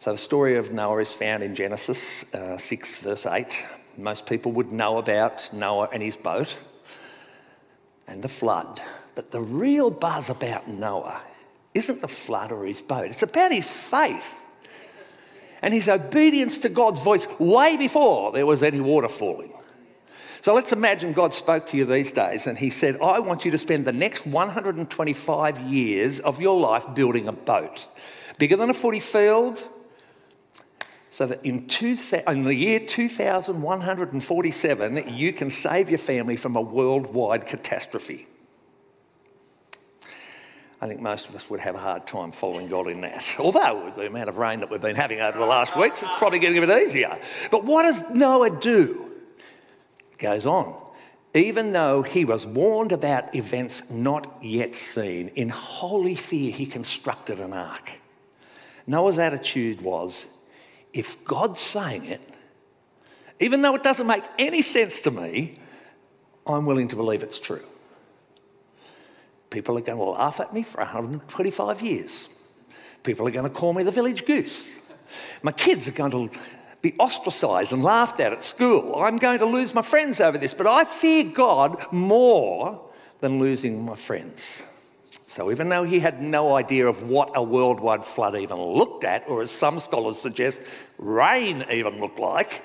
So 0.00 0.12
the 0.12 0.18
story 0.18 0.56
of 0.56 0.72
Noah 0.72 1.02
is 1.02 1.12
found 1.12 1.42
in 1.42 1.54
Genesis 1.54 2.32
uh, 2.34 2.58
6, 2.58 2.96
verse 2.96 3.26
8. 3.26 3.66
Most 3.96 4.26
people 4.26 4.52
would 4.52 4.72
know 4.72 4.98
about 4.98 5.52
Noah 5.52 5.88
and 5.92 6.02
his 6.02 6.16
boat 6.16 6.56
and 8.10 8.22
the 8.22 8.28
flood. 8.28 8.80
But 9.14 9.30
the 9.30 9.40
real 9.40 9.90
buzz 9.90 10.28
about 10.28 10.68
Noah 10.68 11.22
isn't 11.72 12.00
the 12.00 12.08
flood 12.08 12.52
or 12.52 12.66
his 12.66 12.82
boat, 12.82 13.06
it's 13.06 13.22
about 13.22 13.52
his 13.52 13.68
faith 13.68 14.36
and 15.62 15.72
his 15.72 15.88
obedience 15.88 16.58
to 16.58 16.68
God's 16.68 17.00
voice 17.00 17.26
way 17.38 17.76
before 17.76 18.32
there 18.32 18.46
was 18.46 18.62
any 18.62 18.80
water 18.80 19.08
falling. 19.08 19.52
So 20.42 20.54
let's 20.54 20.72
imagine 20.72 21.12
God 21.12 21.34
spoke 21.34 21.66
to 21.68 21.76
you 21.76 21.84
these 21.84 22.12
days 22.12 22.46
and 22.46 22.56
he 22.56 22.70
said, 22.70 22.98
I 23.00 23.18
want 23.18 23.44
you 23.44 23.50
to 23.50 23.58
spend 23.58 23.84
the 23.84 23.92
next 23.92 24.26
125 24.26 25.60
years 25.60 26.18
of 26.20 26.40
your 26.40 26.58
life 26.58 26.86
building 26.94 27.28
a 27.28 27.32
boat, 27.32 27.86
bigger 28.38 28.56
than 28.56 28.70
a 28.70 28.74
footy 28.74 29.00
field, 29.00 29.62
so 31.20 31.26
that 31.26 31.44
in, 31.44 31.66
two, 31.66 31.98
in 32.26 32.44
the 32.44 32.54
year 32.54 32.80
2147, 32.80 35.14
you 35.14 35.34
can 35.34 35.50
save 35.50 35.90
your 35.90 35.98
family 35.98 36.34
from 36.34 36.56
a 36.56 36.62
worldwide 36.62 37.46
catastrophe. 37.46 38.26
I 40.80 40.88
think 40.88 41.02
most 41.02 41.28
of 41.28 41.36
us 41.36 41.50
would 41.50 41.60
have 41.60 41.74
a 41.74 41.78
hard 41.78 42.06
time 42.06 42.32
following 42.32 42.68
God 42.68 42.86
in 42.86 43.02
that. 43.02 43.22
Although, 43.38 43.84
with 43.84 43.96
the 43.96 44.06
amount 44.06 44.30
of 44.30 44.38
rain 44.38 44.60
that 44.60 44.70
we've 44.70 44.80
been 44.80 44.96
having 44.96 45.20
over 45.20 45.38
the 45.38 45.44
last 45.44 45.76
weeks, 45.76 46.02
it's 46.02 46.14
probably 46.14 46.38
getting 46.38 46.56
a 46.56 46.66
bit 46.66 46.84
easier. 46.84 47.18
But 47.50 47.64
what 47.64 47.82
does 47.82 48.00
Noah 48.08 48.58
do? 48.58 49.10
It 50.12 50.18
goes 50.18 50.46
on. 50.46 50.74
Even 51.34 51.72
though 51.72 52.00
he 52.00 52.24
was 52.24 52.46
warned 52.46 52.92
about 52.92 53.34
events 53.34 53.90
not 53.90 54.42
yet 54.42 54.74
seen, 54.74 55.28
in 55.34 55.50
holy 55.50 56.14
fear 56.14 56.50
he 56.50 56.64
constructed 56.64 57.40
an 57.40 57.52
ark. 57.52 58.00
Noah's 58.86 59.18
attitude 59.18 59.82
was 59.82 60.26
if 60.92 61.24
God's 61.24 61.60
saying 61.60 62.04
it, 62.06 62.20
even 63.38 63.62
though 63.62 63.74
it 63.74 63.82
doesn't 63.82 64.06
make 64.06 64.24
any 64.38 64.62
sense 64.62 65.00
to 65.02 65.10
me, 65.10 65.58
I'm 66.46 66.66
willing 66.66 66.88
to 66.88 66.96
believe 66.96 67.22
it's 67.22 67.38
true. 67.38 67.64
People 69.50 69.76
are 69.78 69.80
going 69.80 69.98
to 69.98 70.04
laugh 70.04 70.40
at 70.40 70.54
me 70.54 70.62
for 70.62 70.78
125 70.78 71.82
years. 71.82 72.28
People 73.02 73.26
are 73.26 73.30
going 73.30 73.48
to 73.48 73.50
call 73.50 73.72
me 73.72 73.82
the 73.82 73.90
village 73.90 74.26
goose. 74.26 74.78
My 75.42 75.52
kids 75.52 75.88
are 75.88 75.92
going 75.92 76.12
to 76.12 76.30
be 76.82 76.94
ostracised 76.98 77.72
and 77.72 77.82
laughed 77.82 78.20
at 78.20 78.32
at 78.32 78.44
school. 78.44 78.96
I'm 78.96 79.16
going 79.16 79.38
to 79.40 79.46
lose 79.46 79.74
my 79.74 79.82
friends 79.82 80.20
over 80.20 80.38
this, 80.38 80.54
but 80.54 80.66
I 80.66 80.84
fear 80.84 81.24
God 81.24 81.92
more 81.92 82.80
than 83.20 83.38
losing 83.38 83.84
my 83.84 83.96
friends. 83.96 84.62
So, 85.30 85.52
even 85.52 85.68
though 85.68 85.84
he 85.84 86.00
had 86.00 86.20
no 86.20 86.56
idea 86.56 86.88
of 86.88 87.04
what 87.04 87.30
a 87.36 87.42
worldwide 87.42 88.04
flood 88.04 88.34
even 88.34 88.60
looked 88.60 89.04
at, 89.04 89.28
or 89.28 89.42
as 89.42 89.50
some 89.52 89.78
scholars 89.78 90.18
suggest, 90.18 90.58
rain 90.98 91.64
even 91.70 92.00
looked 92.00 92.18
like, 92.18 92.64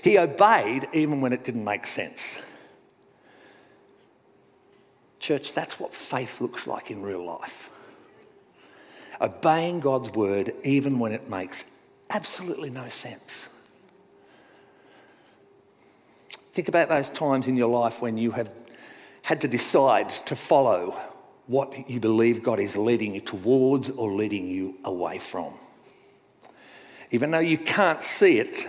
he 0.00 0.16
obeyed 0.16 0.86
even 0.92 1.20
when 1.20 1.32
it 1.32 1.42
didn't 1.42 1.64
make 1.64 1.88
sense. 1.88 2.40
Church, 5.18 5.54
that's 5.54 5.80
what 5.80 5.92
faith 5.92 6.40
looks 6.40 6.68
like 6.68 6.92
in 6.92 7.02
real 7.02 7.24
life. 7.24 7.68
Obeying 9.20 9.80
God's 9.80 10.10
word 10.10 10.52
even 10.62 11.00
when 11.00 11.10
it 11.10 11.28
makes 11.28 11.64
absolutely 12.10 12.70
no 12.70 12.88
sense. 12.90 13.48
Think 16.52 16.68
about 16.68 16.88
those 16.88 17.08
times 17.08 17.48
in 17.48 17.56
your 17.56 17.70
life 17.76 18.00
when 18.00 18.16
you 18.16 18.30
have 18.30 18.54
had 19.22 19.40
to 19.40 19.48
decide 19.48 20.10
to 20.26 20.36
follow 20.36 20.96
what 21.46 21.88
you 21.90 22.00
believe 22.00 22.42
God 22.42 22.58
is 22.58 22.76
leading 22.76 23.14
you 23.14 23.20
towards 23.20 23.90
or 23.90 24.12
leading 24.12 24.48
you 24.48 24.76
away 24.84 25.18
from. 25.18 25.52
Even 27.10 27.30
though 27.30 27.38
you 27.38 27.58
can't 27.58 28.02
see 28.02 28.38
it, 28.38 28.66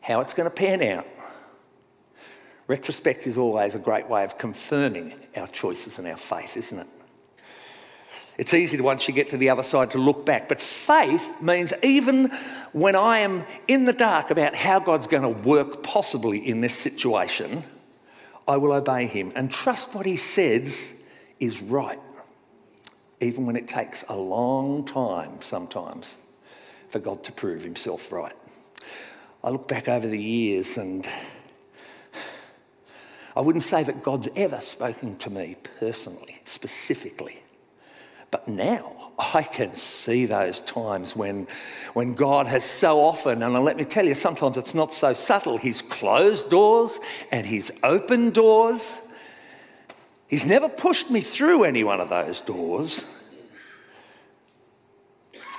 how 0.00 0.20
it's 0.20 0.34
going 0.34 0.48
to 0.48 0.54
pan 0.54 0.82
out. 0.82 1.06
Retrospect 2.66 3.26
is 3.26 3.38
always 3.38 3.74
a 3.74 3.78
great 3.78 4.08
way 4.08 4.24
of 4.24 4.36
confirming 4.36 5.14
our 5.36 5.46
choices 5.46 5.98
and 5.98 6.06
our 6.06 6.16
faith, 6.16 6.56
isn't 6.56 6.80
it? 6.80 6.86
It's 8.36 8.54
easy 8.54 8.76
to, 8.76 8.82
once 8.82 9.08
you 9.08 9.14
get 9.14 9.30
to 9.30 9.36
the 9.36 9.50
other 9.50 9.62
side 9.62 9.90
to 9.92 9.98
look 9.98 10.24
back. 10.24 10.48
But 10.48 10.60
faith 10.60 11.40
means 11.40 11.72
even 11.82 12.30
when 12.72 12.94
I 12.94 13.20
am 13.20 13.44
in 13.66 13.84
the 13.84 13.92
dark 13.92 14.30
about 14.30 14.54
how 14.54 14.78
God's 14.78 15.08
going 15.08 15.24
to 15.24 15.48
work 15.48 15.82
possibly 15.82 16.46
in 16.46 16.60
this 16.60 16.74
situation, 16.74 17.64
I 18.46 18.56
will 18.58 18.72
obey 18.72 19.06
Him 19.06 19.32
and 19.34 19.50
trust 19.50 19.94
what 19.94 20.06
He 20.06 20.16
says 20.16 20.94
is 21.40 21.60
right, 21.62 22.00
even 23.20 23.46
when 23.46 23.56
it 23.56 23.68
takes 23.68 24.04
a 24.08 24.16
long 24.16 24.84
time 24.84 25.40
sometimes 25.40 26.16
for 26.90 26.98
God 26.98 27.22
to 27.24 27.32
prove 27.32 27.62
Himself 27.62 28.12
right. 28.12 28.34
I 29.44 29.50
look 29.50 29.68
back 29.68 29.88
over 29.88 30.06
the 30.06 30.20
years 30.20 30.78
and 30.78 31.08
I 33.36 33.40
wouldn't 33.40 33.62
say 33.62 33.84
that 33.84 34.02
God's 34.02 34.28
ever 34.34 34.60
spoken 34.60 35.16
to 35.18 35.30
me 35.30 35.56
personally, 35.78 36.40
specifically. 36.44 37.40
But 38.30 38.48
now 38.48 39.12
I 39.18 39.42
can 39.42 39.74
see 39.74 40.26
those 40.26 40.60
times 40.60 41.16
when, 41.16 41.46
when 41.94 42.14
God 42.14 42.46
has 42.46 42.64
so 42.64 43.00
often, 43.00 43.42
and 43.42 43.54
let 43.64 43.76
me 43.76 43.84
tell 43.84 44.04
you, 44.04 44.14
sometimes 44.14 44.56
it's 44.56 44.74
not 44.74 44.92
so 44.92 45.12
subtle. 45.12 45.56
He's 45.56 45.82
closed 45.82 46.50
doors 46.50 46.98
and 47.30 47.46
He's 47.46 47.70
opened 47.82 48.34
doors. 48.34 49.00
He's 50.28 50.44
never 50.44 50.68
pushed 50.68 51.10
me 51.10 51.22
through 51.22 51.64
any 51.64 51.82
one 51.82 52.00
of 52.00 52.10
those 52.10 52.42
doors. 52.42 53.06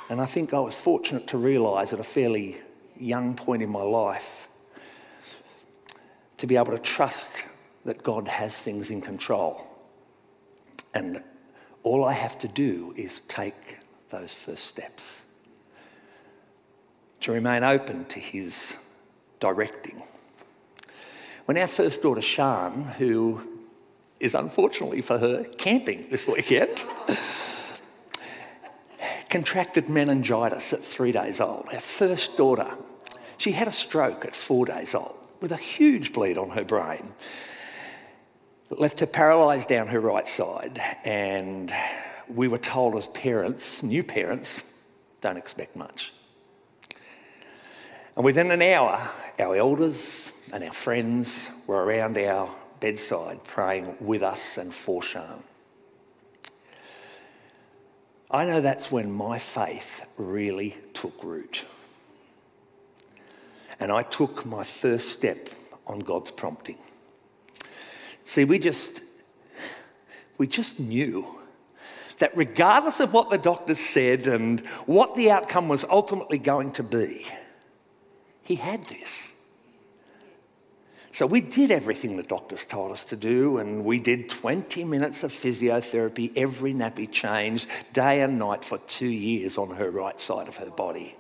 And 0.09 0.21
I 0.21 0.27
think 0.27 0.53
I 0.53 0.59
was 0.59 0.75
fortunate 0.75 1.27
to 1.27 1.37
realise 1.37 1.91
at 1.91 1.99
a 1.99 2.03
fairly 2.03 2.57
young 2.97 3.35
point 3.35 3.63
in 3.63 3.69
my 3.69 3.81
life 3.81 4.47
to 6.37 6.47
be 6.47 6.55
able 6.55 6.71
to 6.71 6.79
trust 6.79 7.43
that 7.85 8.03
God 8.03 8.27
has 8.27 8.59
things 8.59 8.91
in 8.91 9.01
control. 9.01 9.65
And 10.93 11.23
all 11.83 12.05
I 12.05 12.13
have 12.13 12.37
to 12.39 12.47
do 12.47 12.93
is 12.95 13.21
take 13.21 13.79
those 14.09 14.33
first 14.33 14.65
steps 14.65 15.23
to 17.21 17.31
remain 17.31 17.63
open 17.63 18.05
to 18.05 18.19
his 18.19 18.77
directing. 19.39 20.01
When 21.45 21.57
our 21.57 21.67
first 21.67 22.01
daughter, 22.01 22.21
Shan, 22.21 22.83
who 22.97 23.41
is 24.19 24.35
unfortunately 24.35 25.01
for 25.01 25.17
her 25.17 25.43
camping 25.57 26.07
this 26.09 26.27
weekend, 26.27 26.83
contracted 29.29 29.89
meningitis 29.89 30.73
at 30.73 30.83
three 30.83 31.11
days 31.11 31.39
old, 31.39 31.67
our 31.73 31.79
first 31.79 32.37
daughter, 32.37 32.67
she 33.37 33.51
had 33.51 33.67
a 33.67 33.71
stroke 33.71 34.25
at 34.25 34.35
four 34.35 34.65
days 34.65 34.93
old 34.93 35.17
with 35.39 35.51
a 35.51 35.57
huge 35.57 36.11
bleed 36.11 36.37
on 36.37 36.49
her 36.49 36.65
brain 36.65 37.13
left 38.77 38.99
her 38.99 39.05
paralysed 39.07 39.69
down 39.69 39.87
her 39.87 39.99
right 39.99 40.27
side. 40.27 40.81
And 41.03 41.73
we 42.27 42.47
were 42.47 42.57
told 42.57 42.95
as 42.95 43.07
parents, 43.07 43.81
new 43.83 44.03
parents, 44.03 44.61
don't 45.21 45.37
expect 45.37 45.75
much. 45.75 46.13
And 48.15 48.23
within 48.23 48.51
an 48.51 48.61
hour, 48.61 49.09
our 49.39 49.55
elders 49.55 50.31
and 50.51 50.63
our 50.63 50.73
friends 50.73 51.49
were 51.67 51.83
around 51.83 52.17
our 52.17 52.49
bedside 52.79 53.43
praying 53.43 53.95
with 53.99 54.23
us 54.23 54.57
and 54.57 54.73
for 54.73 55.01
Shan. 55.01 55.43
I 58.31 58.45
know 58.45 58.61
that's 58.61 58.91
when 58.91 59.11
my 59.11 59.39
faith 59.39 60.05
really 60.17 60.77
took 60.93 61.23
root. 61.23 61.65
And 63.79 63.91
I 63.91 64.03
took 64.03 64.45
my 64.45 64.63
first 64.63 65.09
step 65.09 65.49
on 65.87 65.99
God's 65.99 66.29
prompting. 66.31 66.77
See, 68.25 68.43
we 68.43 68.59
just, 68.59 69.01
we 70.37 70.45
just 70.45 70.79
knew 70.79 71.25
that 72.19 72.35
regardless 72.37 72.99
of 72.99 73.13
what 73.13 73.29
the 73.29 73.37
doctors 73.37 73.79
said 73.79 74.27
and 74.27 74.59
what 74.85 75.15
the 75.15 75.31
outcome 75.31 75.67
was 75.67 75.83
ultimately 75.85 76.37
going 76.37 76.71
to 76.73 76.83
be, 76.83 77.25
he 78.43 78.55
had 78.55 78.85
this. 78.85 79.28
So 81.11 81.25
we 81.25 81.41
did 81.41 81.71
everything 81.71 82.17
the 82.17 82.23
doctors 82.23 82.65
told 82.65 82.91
us 82.91 83.03
to 83.05 83.15
do, 83.15 83.57
and 83.57 83.83
we 83.83 83.99
did 83.99 84.29
20 84.29 84.83
minutes 84.83 85.23
of 85.23 85.33
physiotherapy, 85.33 86.31
every 86.35 86.73
nappy 86.73 87.11
change, 87.11 87.67
day 87.93 88.21
and 88.21 88.37
night 88.37 88.63
for 88.63 88.77
two 88.79 89.09
years 89.09 89.57
on 89.57 89.75
her 89.75 89.89
right 89.89 90.19
side 90.19 90.47
of 90.47 90.57
her 90.57 90.69
body. 90.69 91.15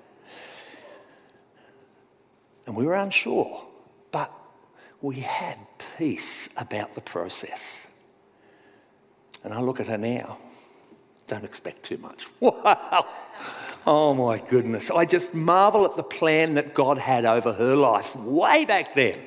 And 2.67 2.75
we 2.75 2.85
were 2.85 2.95
unsure, 2.95 3.65
but 4.11 4.31
we 5.01 5.21
had 5.21 5.57
peace 5.97 6.49
about 6.55 6.93
the 6.93 7.01
process. 7.01 7.87
And 9.43 9.53
I 9.53 9.59
look 9.61 9.79
at 9.79 9.87
her 9.87 9.97
now, 9.97 10.37
don't 11.27 11.45
expect 11.45 11.83
too 11.83 11.97
much. 11.97 12.27
Wow, 12.39 13.07
Oh 13.87 14.13
my 14.13 14.37
goodness. 14.37 14.91
I 14.91 15.05
just 15.05 15.33
marvel 15.33 15.85
at 15.85 15.95
the 15.95 16.03
plan 16.03 16.55
that 16.55 16.73
God 16.73 16.97
had 16.97 17.25
over 17.25 17.53
her 17.53 17.75
life 17.75 18.15
way 18.15 18.65
back 18.65 18.93
then. 18.93 19.17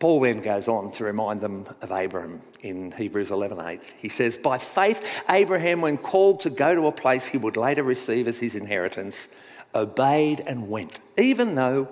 Paul 0.00 0.20
then 0.20 0.40
goes 0.40 0.66
on 0.66 0.90
to 0.92 1.04
remind 1.04 1.42
them 1.42 1.66
of 1.82 1.92
Abraham 1.92 2.40
in 2.62 2.90
Hebrews 2.90 3.30
11:8. 3.30 3.82
He 3.98 4.08
says, 4.08 4.38
"By 4.38 4.56
faith 4.56 5.02
Abraham 5.28 5.82
when 5.82 5.98
called 5.98 6.40
to 6.40 6.50
go 6.50 6.74
to 6.74 6.86
a 6.86 6.92
place 6.92 7.26
he 7.26 7.36
would 7.38 7.58
later 7.58 7.82
receive 7.82 8.26
as 8.26 8.40
his 8.40 8.54
inheritance, 8.54 9.28
obeyed 9.74 10.42
and 10.46 10.70
went, 10.70 11.00
even 11.18 11.54
though 11.54 11.86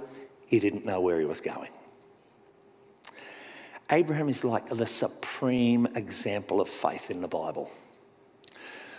he 0.46 0.58
didn't 0.58 0.86
know 0.86 1.02
where 1.02 1.20
he 1.20 1.26
was 1.26 1.42
going." 1.42 1.68
Abraham 3.90 4.30
is 4.30 4.42
like 4.42 4.68
the 4.68 4.86
supreme 4.86 5.86
example 5.94 6.62
of 6.62 6.68
faith 6.70 7.10
in 7.10 7.20
the 7.20 7.28
Bible. 7.28 7.70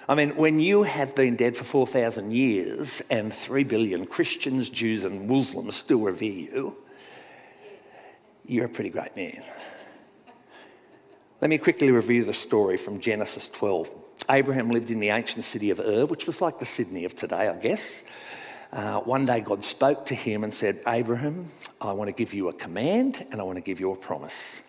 I 0.08 0.13
mean, 0.13 0.36
when 0.36 0.60
you 0.60 0.84
have 0.84 1.16
been 1.16 1.36
dead 1.36 1.58
for 1.58 1.63
4,000 1.63 2.32
years 2.32 3.01
and 3.10 3.34
3 3.34 3.63
billion 3.63 4.06
Christians, 4.06 4.70
Jews, 4.70 5.04
and 5.04 5.28
Muslims 5.28 5.75
still 5.75 6.00
revere 6.00 6.32
you, 6.32 6.75
you're 8.50 8.65
a 8.65 8.70
pretty 8.70 8.89
great 8.89 9.15
man. 9.15 9.44
Let 11.41 11.50
me 11.50 11.58
quickly 11.58 11.91
review 11.91 12.25
the 12.25 12.34
story 12.34 12.77
from 12.77 13.00
Genesis 13.00 13.48
12. 13.50 13.94
Abraham 14.29 14.70
lived 14.70 14.91
in 14.91 15.00
the 15.00 15.10
ancient 15.10 15.46
city 15.46 15.70
of 15.70 15.79
Ur, 15.79 16.06
which 16.06 16.25
was 16.25 16.41
like 16.41 16.60
the 16.60 16.65
Sydney 16.65 17.06
of 17.06 17.15
today, 17.15 17.48
I 17.48 17.56
guess. 17.56 18.03
Uh, 18.72 19.00
one 19.00 19.25
day 19.25 19.39
God 19.39 19.63
spoke 19.63 20.06
to 20.08 20.15
him 20.15 20.44
and 20.44 20.53
said, 20.53 20.82
Abraham, 20.88 21.51
I 21.82 21.94
want 21.94 22.10
to 22.10 22.12
give 22.12 22.34
you 22.34 22.50
a 22.50 22.53
command 22.53 23.25
and 23.32 23.39
I 23.39 23.44
want 23.44 23.58
to 23.58 23.63
give 23.63 23.79
you 23.79 23.91
a 23.91 23.96
promise. 23.96 24.62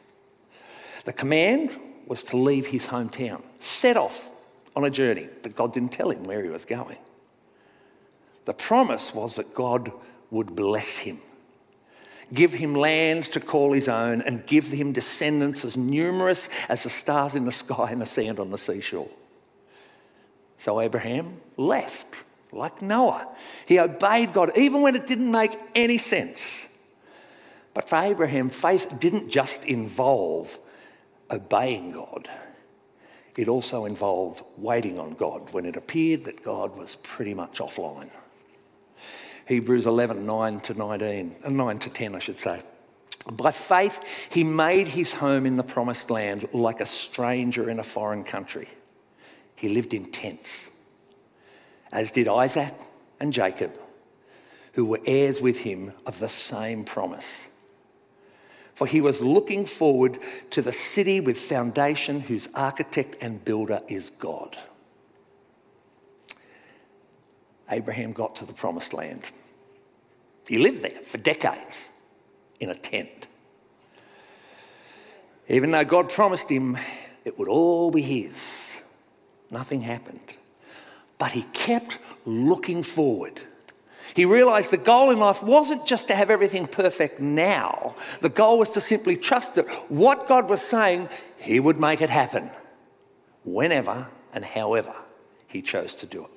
The 1.04 1.12
command 1.12 1.70
was 2.06 2.22
to 2.25 2.37
leave 2.37 2.66
his 2.66 2.87
hometown, 2.87 3.42
set 3.58 3.96
off 3.96 4.30
on 4.76 4.84
a 4.84 4.90
journey, 4.90 5.28
but 5.42 5.54
God 5.54 5.72
didn't 5.72 5.92
tell 5.92 6.10
him 6.10 6.25
where 6.25 6.42
he 6.42 6.49
was 6.49 6.64
going. 6.64 6.99
The 8.44 8.54
promise 8.54 9.14
was 9.14 9.37
that 9.37 9.54
God 9.54 9.92
would 10.30 10.54
bless 10.54 10.99
him, 10.99 11.20
give 12.32 12.52
him 12.52 12.75
land 12.75 13.25
to 13.25 13.40
call 13.40 13.72
his 13.72 13.88
own, 13.88 14.22
and 14.22 14.46
give 14.46 14.66
him 14.66 14.92
descendants 14.92 15.64
as 15.64 15.76
numerous 15.76 16.49
as 16.68 16.82
the 16.82 16.90
stars 16.90 17.34
in 17.34 17.44
the 17.44 17.52
sky 17.52 17.90
and 17.90 18.00
the 18.00 18.06
sand 18.06 18.38
on 18.38 18.50
the 18.50 18.58
seashore. 18.58 19.10
So 20.56 20.80
Abraham 20.80 21.40
left, 21.56 22.06
like 22.52 22.82
Noah. 22.82 23.28
He 23.66 23.78
obeyed 23.78 24.32
God, 24.32 24.56
even 24.56 24.82
when 24.82 24.94
it 24.94 25.06
didn't 25.06 25.30
make 25.30 25.58
any 25.75 25.99
sense. 25.99 26.68
But 27.72 27.88
for 27.88 27.96
Abraham, 27.96 28.50
faith 28.50 28.99
didn't 28.99 29.30
just 29.30 29.64
involve 29.64 30.58
obeying 31.30 31.92
God, 31.92 32.28
it 33.37 33.49
also 33.49 33.87
involved 33.87 34.42
waiting 34.58 34.99
on 34.99 35.14
God 35.14 35.52
when 35.52 35.64
it 35.64 35.76
appeared 35.76 36.25
that 36.25 36.42
God 36.42 36.76
was 36.76 36.96
pretty 36.96 37.32
much 37.32 37.58
offline. 37.58 38.10
Hebrews 39.50 39.88
11, 39.88 40.25
9 40.25 40.61
to 40.61 40.75
19, 40.75 41.37
uh, 41.45 41.50
9 41.50 41.78
to 41.80 41.90
10, 41.90 42.14
I 42.14 42.19
should 42.21 42.38
say. 42.38 42.62
By 43.33 43.50
faith, 43.50 43.99
he 44.30 44.45
made 44.45 44.87
his 44.87 45.12
home 45.12 45.45
in 45.45 45.57
the 45.57 45.64
promised 45.64 46.09
land 46.09 46.49
like 46.52 46.80
a 46.80 46.87
stranger 46.87 47.69
in 47.69 47.80
a 47.80 47.83
foreign 47.83 48.23
country. 48.23 48.69
He 49.57 49.69
lived 49.69 49.92
in 49.92 50.07
tents, 50.07 50.71
as 51.90 52.12
did 52.12 52.28
Isaac 52.28 52.73
and 53.19 53.33
Jacob, 53.33 53.76
who 54.75 54.85
were 54.85 55.00
heirs 55.04 55.40
with 55.40 55.59
him 55.59 55.95
of 56.07 56.21
the 56.21 56.28
same 56.28 56.85
promise 56.85 57.49
for 58.80 58.87
he 58.87 59.02
was 59.02 59.21
looking 59.21 59.66
forward 59.66 60.19
to 60.49 60.62
the 60.62 60.73
city 60.73 61.21
with 61.21 61.38
foundation 61.38 62.19
whose 62.19 62.49
architect 62.54 63.14
and 63.21 63.45
builder 63.45 63.83
is 63.88 64.09
God. 64.09 64.57
Abraham 67.70 68.12
got 68.12 68.36
to 68.36 68.44
the 68.44 68.52
promised 68.52 68.92
land. 68.92 69.22
He 70.46 70.58
lived 70.58 70.82
there 70.82 71.00
for 71.04 71.18
decades 71.18 71.88
in 72.58 72.70
a 72.70 72.74
tent. 72.74 73.26
Even 75.49 75.71
though 75.71 75.84
God 75.84 76.10
promised 76.10 76.49
him 76.49 76.76
it 77.25 77.38
would 77.38 77.49
all 77.49 77.90
be 77.90 78.02
his, 78.02 78.80
nothing 79.50 79.82
happened. 79.82 80.36
But 81.18 81.32
he 81.32 81.42
kept 81.52 81.99
looking 82.25 82.82
forward 82.82 83.40
he 84.14 84.25
realized 84.25 84.71
the 84.71 84.76
goal 84.76 85.10
in 85.10 85.18
life 85.18 85.42
wasn't 85.42 85.86
just 85.86 86.08
to 86.08 86.14
have 86.14 86.30
everything 86.30 86.66
perfect 86.66 87.21
now. 87.21 87.95
The 88.21 88.28
goal 88.28 88.58
was 88.58 88.71
to 88.71 88.80
simply 88.80 89.16
trust 89.16 89.54
that 89.54 89.68
what 89.90 90.26
God 90.26 90.49
was 90.49 90.62
saying, 90.62 91.08
He 91.36 91.60
would 91.60 91.78
make 91.78 92.00
it 92.00 92.10
happen 92.10 92.50
whenever 93.45 94.08
and 94.32 94.45
however 94.45 94.95
He 95.47 95.62
chose 95.62 95.95
to 95.97 96.06
do 96.06 96.25
it. 96.25 96.30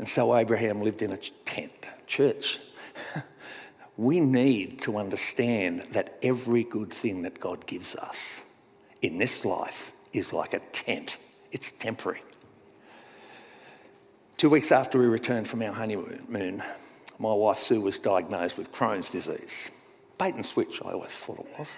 And 0.00 0.08
so 0.08 0.34
Abraham 0.34 0.80
lived 0.80 1.02
in 1.02 1.12
a 1.12 1.18
tent. 1.18 1.84
Church, 2.06 2.58
we 3.98 4.18
need 4.18 4.80
to 4.80 4.96
understand 4.96 5.82
that 5.92 6.16
every 6.22 6.64
good 6.64 6.90
thing 6.90 7.20
that 7.20 7.38
God 7.38 7.66
gives 7.66 7.94
us 7.96 8.42
in 9.02 9.18
this 9.18 9.44
life 9.44 9.92
is 10.14 10.32
like 10.32 10.54
a 10.54 10.60
tent, 10.72 11.18
it's 11.52 11.70
temporary. 11.72 12.22
Two 14.38 14.48
weeks 14.48 14.72
after 14.72 14.98
we 14.98 15.04
returned 15.04 15.46
from 15.46 15.60
our 15.60 15.72
honeymoon, 15.74 16.62
my 17.18 17.34
wife 17.34 17.58
Sue 17.58 17.82
was 17.82 17.98
diagnosed 17.98 18.56
with 18.56 18.72
Crohn's 18.72 19.10
disease. 19.10 19.70
Bait 20.16 20.34
and 20.34 20.46
switch, 20.46 20.80
I 20.82 20.92
always 20.92 21.10
thought 21.10 21.40
it 21.40 21.58
was. 21.58 21.68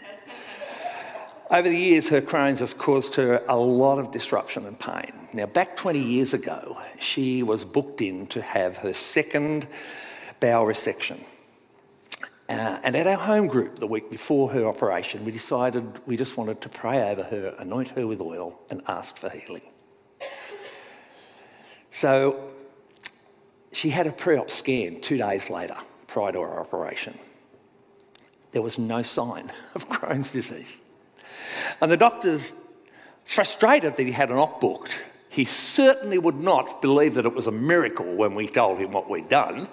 Over 1.52 1.68
the 1.68 1.76
years, 1.76 2.08
her 2.08 2.22
Crohn's 2.22 2.60
has 2.60 2.72
caused 2.72 3.16
her 3.16 3.44
a 3.46 3.56
lot 3.56 3.98
of 3.98 4.10
disruption 4.10 4.64
and 4.64 4.78
pain. 4.78 5.12
Now, 5.34 5.44
back 5.44 5.76
20 5.76 5.98
years 5.98 6.32
ago, 6.32 6.80
she 6.98 7.42
was 7.42 7.62
booked 7.62 8.00
in 8.00 8.26
to 8.28 8.40
have 8.40 8.78
her 8.78 8.94
second 8.94 9.68
bowel 10.40 10.64
resection. 10.64 11.20
Uh, 12.48 12.78
and 12.82 12.96
at 12.96 13.06
our 13.06 13.18
home 13.18 13.48
group 13.48 13.76
the 13.76 13.86
week 13.86 14.10
before 14.10 14.50
her 14.50 14.64
operation, 14.66 15.26
we 15.26 15.30
decided 15.30 15.84
we 16.06 16.16
just 16.16 16.38
wanted 16.38 16.62
to 16.62 16.70
pray 16.70 17.10
over 17.10 17.22
her, 17.24 17.54
anoint 17.58 17.88
her 17.88 18.06
with 18.06 18.22
oil, 18.22 18.58
and 18.70 18.80
ask 18.88 19.18
for 19.18 19.28
healing. 19.28 19.62
So 21.90 22.48
she 23.72 23.90
had 23.90 24.06
a 24.06 24.12
pre 24.12 24.38
op 24.38 24.50
scan 24.50 25.02
two 25.02 25.18
days 25.18 25.50
later, 25.50 25.76
prior 26.06 26.32
to 26.32 26.40
her 26.40 26.60
operation. 26.60 27.18
There 28.52 28.62
was 28.62 28.78
no 28.78 29.02
sign 29.02 29.52
of 29.74 29.90
Crohn's 29.90 30.30
disease. 30.30 30.78
And 31.80 31.90
the 31.90 31.96
doctor's 31.96 32.54
frustrated 33.24 33.96
that 33.96 34.04
he 34.04 34.12
had 34.12 34.30
an 34.30 34.36
op 34.36 34.60
booked. 34.60 35.00
He 35.28 35.44
certainly 35.44 36.18
would 36.18 36.38
not 36.38 36.82
believe 36.82 37.14
that 37.14 37.24
it 37.24 37.34
was 37.34 37.46
a 37.46 37.52
miracle 37.52 38.14
when 38.14 38.34
we 38.34 38.46
told 38.46 38.78
him 38.78 38.92
what 38.92 39.08
we'd 39.08 39.28
done. 39.28 39.68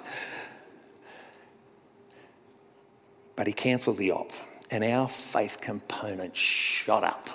But 3.36 3.48
he 3.48 3.54
cancelled 3.54 3.98
the 3.98 4.12
op, 4.12 4.32
and 4.72 4.84
our 4.84 5.08
faith 5.08 5.60
component 5.62 6.36
shot 6.36 7.04
up. 7.04 7.30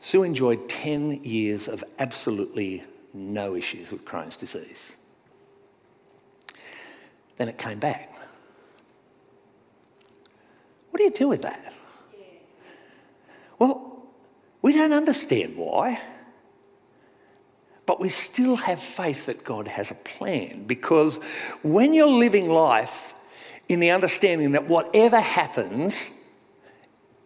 Sue 0.00 0.22
enjoyed 0.22 0.68
10 0.68 1.24
years 1.24 1.66
of 1.66 1.82
absolutely 1.98 2.84
no 3.12 3.56
issues 3.56 3.90
with 3.90 4.04
Crohn's 4.04 4.36
disease. 4.36 4.94
Then 7.36 7.48
it 7.48 7.58
came 7.58 7.78
back. 7.78 8.14
What 10.90 10.98
do 10.98 11.04
you 11.04 11.10
do 11.10 11.28
with 11.28 11.42
that? 11.42 11.72
Well, 13.58 14.02
we 14.62 14.72
don't 14.72 14.92
understand 14.92 15.56
why, 15.56 16.00
but 17.86 18.00
we 18.00 18.08
still 18.08 18.56
have 18.56 18.80
faith 18.80 19.26
that 19.26 19.44
God 19.44 19.68
has 19.68 19.90
a 19.90 19.94
plan 19.94 20.64
because 20.66 21.18
when 21.62 21.94
you're 21.94 22.08
living 22.08 22.50
life 22.50 23.14
in 23.68 23.80
the 23.80 23.90
understanding 23.90 24.52
that 24.52 24.68
whatever 24.68 25.20
happens, 25.20 26.10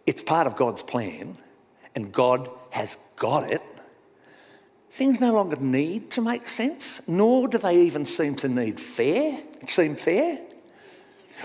it's 0.05 0.23
part 0.23 0.47
of 0.47 0.55
God's 0.55 0.83
plan 0.83 1.37
and 1.95 2.11
God 2.11 2.49
has 2.69 2.97
got 3.15 3.51
it, 3.51 3.61
things 4.91 5.19
no 5.19 5.33
longer 5.33 5.55
need 5.55 6.11
to 6.11 6.21
make 6.21 6.47
sense, 6.47 7.07
nor 7.07 7.47
do 7.47 7.57
they 7.57 7.81
even 7.81 8.05
seem 8.05 8.35
to 8.37 8.47
need 8.47 8.79
fair, 8.79 9.41
seem 9.67 9.95
fair. 9.95 10.39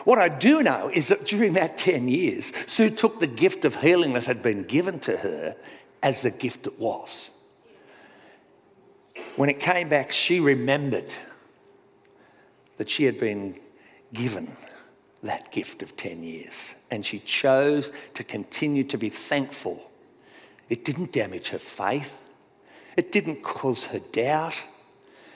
What 0.04 0.18
I 0.18 0.28
do 0.28 0.62
know 0.62 0.90
is 0.92 1.08
that 1.08 1.24
during 1.24 1.54
that 1.54 1.78
10 1.78 2.08
years, 2.08 2.52
Sue 2.66 2.90
took 2.90 3.20
the 3.20 3.26
gift 3.26 3.64
of 3.64 3.76
healing 3.76 4.12
that 4.12 4.24
had 4.24 4.42
been 4.42 4.62
given 4.62 5.00
to 5.00 5.16
her 5.16 5.56
as 6.02 6.22
the 6.22 6.30
gift 6.30 6.66
it 6.66 6.78
was. 6.78 7.30
When 9.36 9.48
it 9.48 9.60
came 9.60 9.88
back, 9.88 10.12
she 10.12 10.40
remembered 10.40 11.14
that 12.76 12.90
she 12.90 13.04
had 13.04 13.18
been 13.18 13.58
given 14.12 14.50
that 15.22 15.50
gift 15.50 15.82
of 15.82 15.96
10 15.96 16.22
years. 16.22 16.74
And 16.90 17.04
she 17.04 17.18
chose 17.20 17.92
to 18.14 18.24
continue 18.24 18.84
to 18.84 18.98
be 18.98 19.10
thankful 19.10 19.90
it 20.68 20.84
didn't 20.84 21.12
damage 21.12 21.50
her 21.50 21.58
faith. 21.58 22.22
It 22.96 23.12
didn't 23.12 23.42
cause 23.42 23.84
her 23.86 24.00
doubt. 24.00 24.60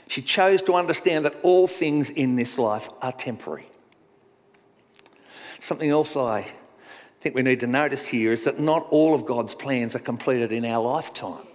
She 0.08 0.22
chose 0.22 0.62
to 0.62 0.74
understand 0.74 1.24
that 1.24 1.36
all 1.42 1.66
things 1.68 2.10
in 2.10 2.36
this 2.36 2.58
life 2.58 2.88
are 3.00 3.12
temporary. 3.12 3.69
Something 5.60 5.90
else 5.90 6.16
I 6.16 6.46
think 7.20 7.34
we 7.34 7.42
need 7.42 7.60
to 7.60 7.66
notice 7.66 8.08
here 8.08 8.32
is 8.32 8.44
that 8.44 8.58
not 8.58 8.86
all 8.90 9.14
of 9.14 9.26
God's 9.26 9.54
plans 9.54 9.94
are 9.94 10.00
completed 10.00 10.52
in 10.52 10.64
our 10.64 10.82
lifetime. 10.82 11.46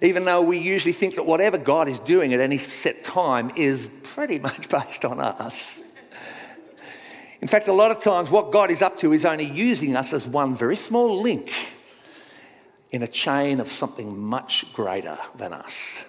Even 0.00 0.24
though 0.24 0.40
we 0.40 0.58
usually 0.58 0.92
think 0.92 1.16
that 1.16 1.26
whatever 1.26 1.58
God 1.58 1.88
is 1.88 1.98
doing 1.98 2.32
at 2.32 2.38
any 2.38 2.58
set 2.58 3.04
time 3.04 3.50
is 3.56 3.88
pretty 4.04 4.38
much 4.38 4.68
based 4.70 5.04
on 5.04 5.18
us. 5.18 5.80
In 7.40 7.48
fact, 7.48 7.66
a 7.66 7.72
lot 7.72 7.90
of 7.90 8.00
times 8.00 8.30
what 8.30 8.52
God 8.52 8.70
is 8.70 8.82
up 8.82 8.96
to 8.98 9.12
is 9.12 9.24
only 9.24 9.46
using 9.46 9.96
us 9.96 10.12
as 10.12 10.26
one 10.26 10.54
very 10.54 10.76
small 10.76 11.20
link 11.20 11.52
in 12.92 13.02
a 13.02 13.08
chain 13.08 13.58
of 13.58 13.68
something 13.68 14.16
much 14.16 14.72
greater 14.72 15.18
than 15.36 15.52
us. 15.52 16.04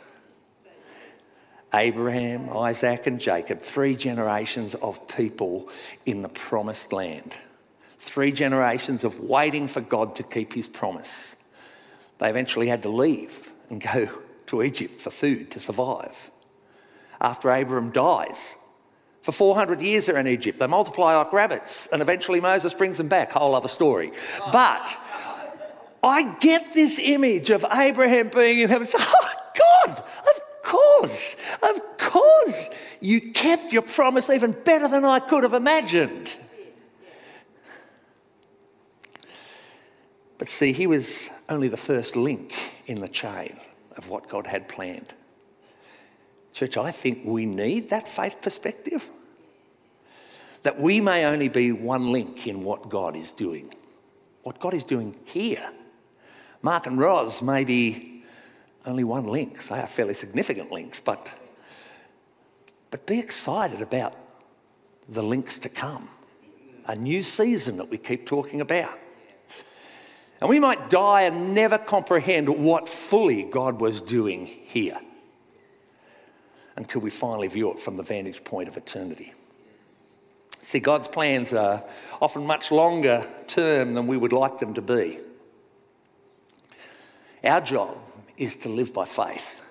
Abraham, 1.74 2.50
Isaac, 2.50 3.08
and 3.08 3.20
Jacob, 3.20 3.62
three 3.62 3.96
generations 3.96 4.76
of 4.76 5.08
people 5.08 5.70
in 6.06 6.22
the 6.22 6.30
promised 6.30 6.94
land. 6.94 7.36
Three 8.00 8.32
generations 8.32 9.04
of 9.04 9.20
waiting 9.20 9.68
for 9.68 9.82
God 9.82 10.16
to 10.16 10.24
keep 10.24 10.54
his 10.54 10.68
promise. 10.68 11.36
They 12.20 12.30
eventually 12.30 12.68
had 12.68 12.84
to 12.84 12.90
leave 12.90 13.52
and 13.70 13.82
go 13.82 14.10
to 14.48 14.64
Egypt 14.64 15.02
for 15.02 15.10
food 15.10 15.52
to 15.52 15.60
survive. 15.60 16.32
After 17.20 17.52
Abraham 17.52 17.92
dies, 17.92 18.56
for 19.22 19.32
400 19.34 19.82
years 19.82 20.06
they're 20.06 20.18
in 20.18 20.28
Egypt. 20.28 20.60
They 20.60 20.68
multiply 20.68 21.16
like 21.16 21.34
rabbits, 21.34 21.88
and 21.88 22.02
eventually 22.02 22.40
Moses 22.40 22.74
brings 22.74 22.98
them 22.98 23.10
back. 23.10 23.34
Whole 23.34 23.56
other 23.56 23.68
story. 23.68 24.14
But 24.54 24.98
I 26.02 26.36
get 26.40 26.74
this 26.74 26.98
image 26.98 27.50
of 27.50 27.66
Abraham 27.70 28.30
being 28.30 28.60
in 28.60 28.70
heaven. 28.70 28.88
Oh, 28.98 29.30
God, 29.86 29.98
of 30.00 30.42
course, 30.68 31.36
of 31.64 31.98
course, 31.98 32.70
you 33.00 33.32
kept 33.32 33.72
your 33.72 33.82
promise 33.82 34.30
even 34.30 34.52
better 34.52 34.88
than 34.88 35.06
I 35.06 35.20
could 35.20 35.44
have 35.44 35.54
imagined. 35.54 36.36
But 40.38 40.50
see, 40.50 40.74
he 40.74 40.86
was 40.86 41.30
only 41.50 41.68
the 41.68 41.78
first 41.78 42.16
link 42.16 42.54
in 42.86 43.02
the 43.02 43.08
chain 43.08 43.60
of 43.96 44.10
what 44.10 44.30
God 44.30 44.46
had 44.46 44.68
planned. 44.68 45.14
Church, 46.54 46.78
I 46.78 46.92
think 46.92 47.22
we 47.24 47.46
need 47.46 47.90
that 47.90 48.08
faith 48.08 48.42
perspective. 48.42 49.10
That 50.64 50.80
we 50.80 51.02
may 51.02 51.26
only 51.26 51.48
be 51.48 51.72
one 51.72 52.12
link 52.12 52.46
in 52.46 52.64
what 52.64 52.90
God 52.90 53.16
is 53.16 53.32
doing, 53.32 53.74
what 54.44 54.60
God 54.60 54.74
is 54.74 54.84
doing 54.84 55.16
here. 55.26 55.72
Mark 56.62 56.88
and 56.88 56.98
Roz 56.98 57.42
may 57.42 57.64
be 57.64 58.17
only 58.88 59.04
one 59.04 59.26
link. 59.26 59.68
They 59.68 59.80
are 59.80 59.88
fairly 59.88 60.14
significant 60.14 60.72
links, 60.72 61.00
but, 61.00 61.30
but 62.90 63.06
be 63.06 63.20
excited 63.20 63.82
about 63.82 64.16
the 65.10 65.22
links 65.22 65.60
to 65.60 65.70
come. 65.70 66.10
A 66.88 66.96
new 66.96 67.22
season 67.22 67.78
that 67.78 67.90
we 67.90 67.98
keep 67.98 68.26
talking 68.26 68.62
about. 68.62 68.98
And 70.40 70.50
we 70.50 70.60
might 70.60 70.90
die 70.90 71.24
and 71.24 71.54
never 71.54 71.78
comprehend 71.78 72.48
what 72.48 72.88
fully 72.88 73.44
God 73.44 73.82
was 73.82 74.02
doing 74.02 74.46
here 74.46 74.98
until 76.76 77.02
we 77.02 77.10
finally 77.10 77.48
view 77.48 77.72
it 77.72 77.80
from 77.80 77.98
the 77.98 78.04
vantage 78.04 78.44
point 78.44 78.70
of 78.70 78.78
eternity. 78.78 79.34
See, 80.62 80.80
God's 80.80 81.08
plans 81.08 81.54
are 81.54 81.84
often 82.22 82.46
much 82.46 82.72
longer 82.72 83.26
term 83.48 83.96
than 83.96 84.06
we 84.06 84.16
would 84.16 84.34
like 84.34 84.60
them 84.60 84.76
to 84.76 84.82
be. 84.82 85.20
Our 87.44 87.62
job 87.62 87.98
is 88.38 88.56
to 88.58 88.70
live 88.70 88.94
by 88.94 89.06
faith 89.06 89.62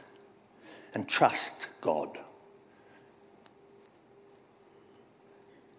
and 0.95 1.09
trust 1.09 1.69
God. 1.81 2.19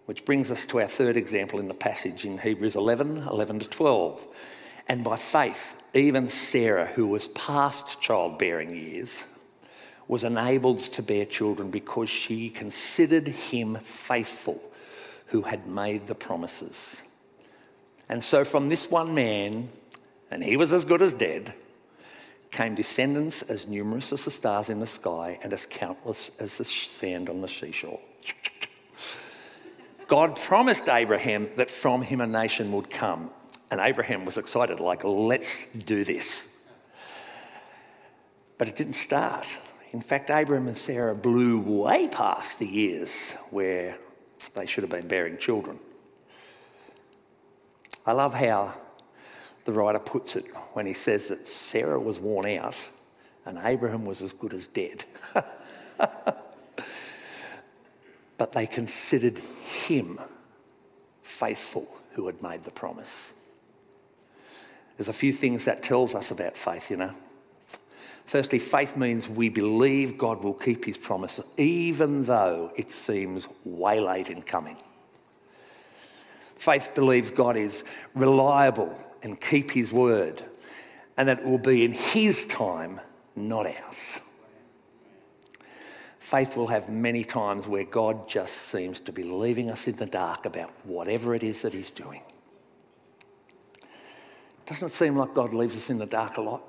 Which 0.06 0.24
brings 0.24 0.52
us 0.52 0.66
to 0.68 0.80
our 0.80 0.88
third 0.88 1.18
example 1.18 1.60
in 1.60 1.68
the 1.68 1.74
passage 1.74 2.26
in 2.26 2.38
Hebrews 2.38 2.76
11 2.76 3.28
11 3.30 3.60
to 3.60 3.70
12. 3.70 4.28
And 4.88 5.04
by 5.04 5.18
faith, 5.18 5.76
even 5.94 6.30
Sarah, 6.30 6.86
who 6.86 7.08
was 7.08 7.28
past 7.30 8.00
childbearing 8.00 8.74
years, 8.74 9.26
was 10.08 10.24
enabled 10.24 10.80
to 10.80 11.04
bear 11.04 11.26
children 11.26 11.70
because 11.70 12.10
she 12.10 12.50
considered 12.50 13.28
him 13.28 13.78
faithful 13.82 14.62
who 15.28 15.42
had 15.42 15.68
made 15.68 16.08
the 16.08 16.16
promises. 16.16 17.02
And 18.08 18.24
so, 18.24 18.46
from 18.46 18.70
this 18.70 18.90
one 18.90 19.14
man, 19.14 19.68
and 20.32 20.42
he 20.42 20.56
was 20.56 20.72
as 20.72 20.86
good 20.86 21.02
as 21.02 21.14
dead, 21.14 21.54
came 22.52 22.76
descendants 22.76 23.42
as 23.44 23.68
numerous 23.68 24.14
as 24.14 24.26
the 24.26 24.32
stars 24.32 24.70
in 24.70 24.80
the 24.80 24.88
sky 24.88 25.40
and 25.44 25.54
as 25.54 25.66
countless 25.66 26.32
as 26.40 26.58
the 26.58 26.64
sand 26.64 27.30
on 27.30 27.42
the 27.42 27.48
seashore. 27.48 28.00
God 30.08 30.38
promised 30.38 30.88
Abraham 30.88 31.48
that 31.58 31.70
from 31.70 32.02
him 32.02 32.22
a 32.22 32.28
nation 32.28 32.72
would 32.72 32.90
come. 32.90 33.32
And 33.70 33.82
Abraham 33.82 34.24
was 34.24 34.38
excited, 34.38 34.80
like, 34.80 35.04
let's 35.04 35.74
do 35.74 36.06
this. 36.06 36.56
But 38.58 38.70
it 38.70 38.76
didn't 38.76 38.94
start. 38.94 39.46
In 39.92 40.02
fact, 40.02 40.30
Abraham 40.30 40.68
and 40.68 40.78
Sarah 40.78 41.14
blew 41.14 41.60
way 41.60 42.08
past 42.08 42.60
the 42.60 42.66
years 42.66 43.34
where 43.52 43.98
they 44.56 44.66
should 44.66 44.84
have 44.84 44.92
been 44.92 45.08
bearing 45.08 45.38
children. 45.38 45.80
I 48.06 48.14
love 48.14 48.34
how 48.34 48.74
the 49.68 49.74
writer 49.74 50.00
puts 50.00 50.38
it 50.38 50.46
when 50.74 50.86
he 50.86 50.94
says 50.94 51.28
that 51.28 51.46
Sarah 51.46 52.00
was 52.00 52.20
worn 52.22 52.48
out 52.58 52.78
and 53.46 53.60
Abraham 53.62 54.06
was 54.06 54.22
as 54.22 54.32
good 54.32 54.54
as 54.54 54.66
dead. 54.68 55.04
but 58.38 58.54
they 58.54 58.66
considered 58.66 59.40
him 59.86 60.22
faithful 61.22 61.86
who 62.14 62.28
had 62.28 62.42
made 62.42 62.64
the 62.64 62.72
promise. 62.72 63.34
There's 64.96 65.10
a 65.10 65.14
few 65.14 65.34
things 65.34 65.66
that 65.66 65.84
tells 65.84 66.16
us 66.16 66.32
about 66.32 66.56
faith, 66.56 66.90
you 66.90 66.96
know. 66.96 67.12
Firstly, 68.26 68.60
faith 68.60 68.96
means 68.96 69.28
we 69.28 69.50
believe 69.50 70.18
God 70.18 70.46
will 70.46 70.54
keep 70.54 70.86
his 70.86 70.98
promise, 70.98 71.42
even 71.58 72.24
though 72.24 72.72
it 72.78 72.90
seems 72.90 73.50
way 73.66 74.00
late 74.00 74.30
in 74.30 74.44
coming. 74.44 74.78
Faith 76.56 76.92
believes 76.96 77.32
God 77.32 77.58
is 77.58 77.84
reliable 78.16 78.98
and 79.24 79.40
keep 79.40 79.72
his 79.72 79.92
word, 79.92 80.44
and 81.18 81.30
that 81.30 81.40
it 81.40 81.46
will 81.46 81.58
be 81.58 81.84
in 81.84 81.94
his 81.94 82.46
time, 82.46 83.00
not 83.36 83.66
ours. 83.66 84.20
Faith 86.20 86.58
will 86.58 86.68
have 86.68 86.90
many 86.90 87.24
times 87.24 87.68
where 87.68 87.86
God 87.86 88.28
just 88.28 88.54
seems 88.54 89.00
to 89.02 89.14
be 89.14 89.24
leaving 89.24 89.72
us 89.72 89.88
in 89.88 89.96
the 89.96 90.06
dark 90.06 90.46
about 90.46 90.72
whatever 90.84 91.34
it 91.34 91.42
is 91.42 91.62
that 91.62 91.74
he's 91.74 91.90
doing. 91.90 92.22
Doesn't 94.66 94.88
it 94.88 94.94
seem 94.94 95.16
like 95.16 95.34
God 95.34 95.54
leaves 95.54 95.78
us 95.78 95.90
in 95.90 95.98
the 95.98 96.06
dark 96.06 96.36
a 96.36 96.42
lot? 96.42 96.62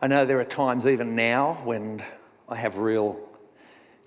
I 0.00 0.08
know 0.08 0.26
there 0.26 0.40
are 0.40 0.44
times, 0.44 0.88
even 0.88 1.14
now, 1.14 1.60
when 1.62 2.02
I 2.48 2.56
have 2.56 2.78
real 2.78 3.20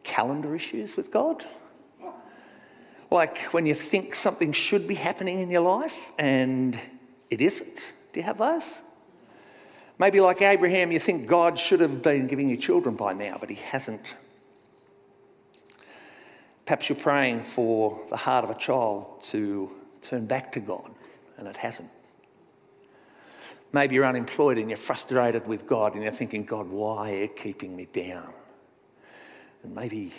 calendar 0.03 0.53
issues 0.53 0.97
with 0.97 1.10
God. 1.10 1.45
Like 3.15 3.54
when 3.54 3.65
you 3.65 3.73
think 3.73 4.13
something 4.13 4.51
should 4.51 4.89
be 4.89 4.93
happening 4.93 5.39
in 5.39 5.49
your 5.49 5.62
life 5.62 6.12
and 6.17 6.78
it 7.30 7.39
isn't. 7.39 7.93
Do 8.12 8.19
you 8.19 8.25
have 8.25 8.38
those? 8.38 8.82
Maybe 9.97 10.19
like 10.19 10.41
Abraham, 10.41 10.91
you 10.91 10.99
think 10.99 11.25
God 11.25 11.58
should 11.58 11.80
have 11.80 12.01
been 12.01 12.28
giving 12.28 12.49
you 12.49 12.58
children 12.58 12.97
by 12.97 13.13
now, 13.13 13.38
but 13.39 13.49
he 13.49 13.56
hasn't. 13.56 14.17
Perhaps 16.65 16.89
you're 16.89 16.97
praying 16.97 17.43
for 17.43 17.97
the 18.10 18.17
heart 18.17 18.43
of 18.43 18.49
a 18.49 18.60
child 18.60 19.23
to 19.28 19.71
turn 20.01 20.25
back 20.25 20.51
to 20.51 20.60
God 20.60 20.91
and 21.38 21.47
it 21.47 21.56
hasn't. 21.56 21.89
Maybe 23.71 23.95
you're 23.95 24.06
unemployed 24.06 24.58
and 24.58 24.69
you're 24.69 24.75
frustrated 24.75 25.47
with 25.47 25.65
God 25.65 25.93
and 25.93 26.04
you're 26.04 26.12
thinking, 26.12 26.43
God, 26.43 26.67
why 26.67 27.13
are 27.13 27.21
you 27.21 27.28
keeping 27.30 27.78
me 27.78 27.88
down? 27.93 28.34
And 29.63 29.73
maybe 29.73 30.12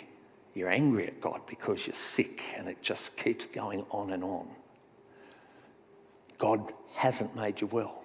you're 0.57 0.69
angry 0.69 1.05
at 1.05 1.21
God 1.21 1.41
because 1.45 1.85
you're 1.85 1.93
sick 1.93 2.41
and 2.57 2.67
it 2.67 2.81
just 2.81 3.15
keeps 3.15 3.45
going 3.45 3.85
on 3.91 4.11
and 4.11 4.23
on. 4.23 4.47
God 6.39 6.73
hasn't 6.95 7.35
made 7.35 7.61
you 7.61 7.67
well. 7.67 8.03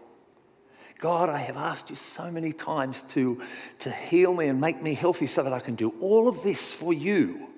God, 0.98 1.30
I 1.30 1.38
have 1.38 1.56
asked 1.56 1.88
you 1.88 1.96
so 1.96 2.30
many 2.30 2.52
times 2.52 3.02
to, 3.14 3.42
to 3.80 3.90
heal 3.90 4.34
me 4.34 4.48
and 4.48 4.60
make 4.60 4.82
me 4.82 4.94
healthy 4.94 5.26
so 5.26 5.42
that 5.42 5.52
I 5.52 5.60
can 5.60 5.74
do 5.74 5.94
all 6.00 6.28
of 6.28 6.42
this 6.42 6.72
for 6.72 6.92
you. 6.92 7.48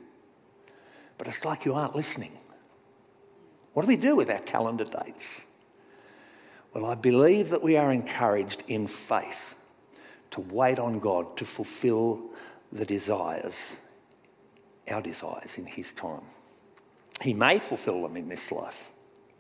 But 1.19 1.27
it's 1.27 1.45
like 1.45 1.65
you 1.65 1.75
aren't 1.75 1.97
listening. 1.97 2.33
What 3.73 3.83
do 3.83 3.89
we 3.89 3.97
do 3.97 4.15
with 4.15 4.31
our 4.31 4.39
calendar 4.39 4.85
dates? 4.85 5.45
Well, 6.73 6.87
I 6.87 6.95
believe 6.95 7.51
that 7.51 7.63
we 7.63 7.77
are 7.77 7.93
encouraged 7.93 8.63
in 8.69 8.87
faith 8.87 9.57
to 10.31 10.41
wait 10.41 10.79
on 10.79 11.01
God 11.01 11.37
to 11.37 11.45
fulfill 11.45 12.31
the 12.73 12.85
desires, 12.85 13.77
our 14.91 15.03
desires 15.03 15.59
in 15.59 15.67
His 15.67 15.93
time. 15.93 16.23
He 17.21 17.33
may 17.33 17.59
fulfill 17.59 18.03
them 18.03 18.17
in 18.17 18.29
this 18.29 18.51
life, 18.51 18.91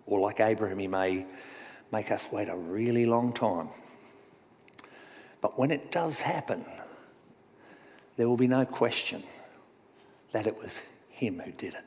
or 0.06 0.20
like 0.20 0.40
Abraham, 0.40 0.78
He 0.78 0.88
may 0.88 1.26
make 1.92 2.10
us 2.10 2.28
wait 2.30 2.48
a 2.48 2.56
really 2.56 3.04
long 3.04 3.32
time. 3.32 3.68
But 5.40 5.58
when 5.58 5.70
it 5.70 5.90
does 5.90 6.20
happen, 6.20 6.64
there 8.16 8.28
will 8.28 8.36
be 8.36 8.48
no 8.48 8.64
question 8.64 9.22
that 10.32 10.46
it 10.46 10.56
was 10.56 10.80
Him 11.10 11.40
who 11.40 11.52
did 11.52 11.74
it. 11.74 11.84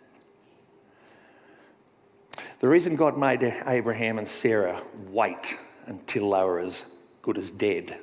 The 2.60 2.67
reason 2.67 2.96
God 2.96 3.17
made 3.17 3.43
Abraham 3.67 4.17
and 4.17 4.28
Sarah 4.28 4.82
wait 5.10 5.58
until 5.86 6.32
they 6.32 6.43
were 6.43 6.60
as 6.60 6.86
good 7.22 7.38
as 7.38 7.52
dead 7.52 8.00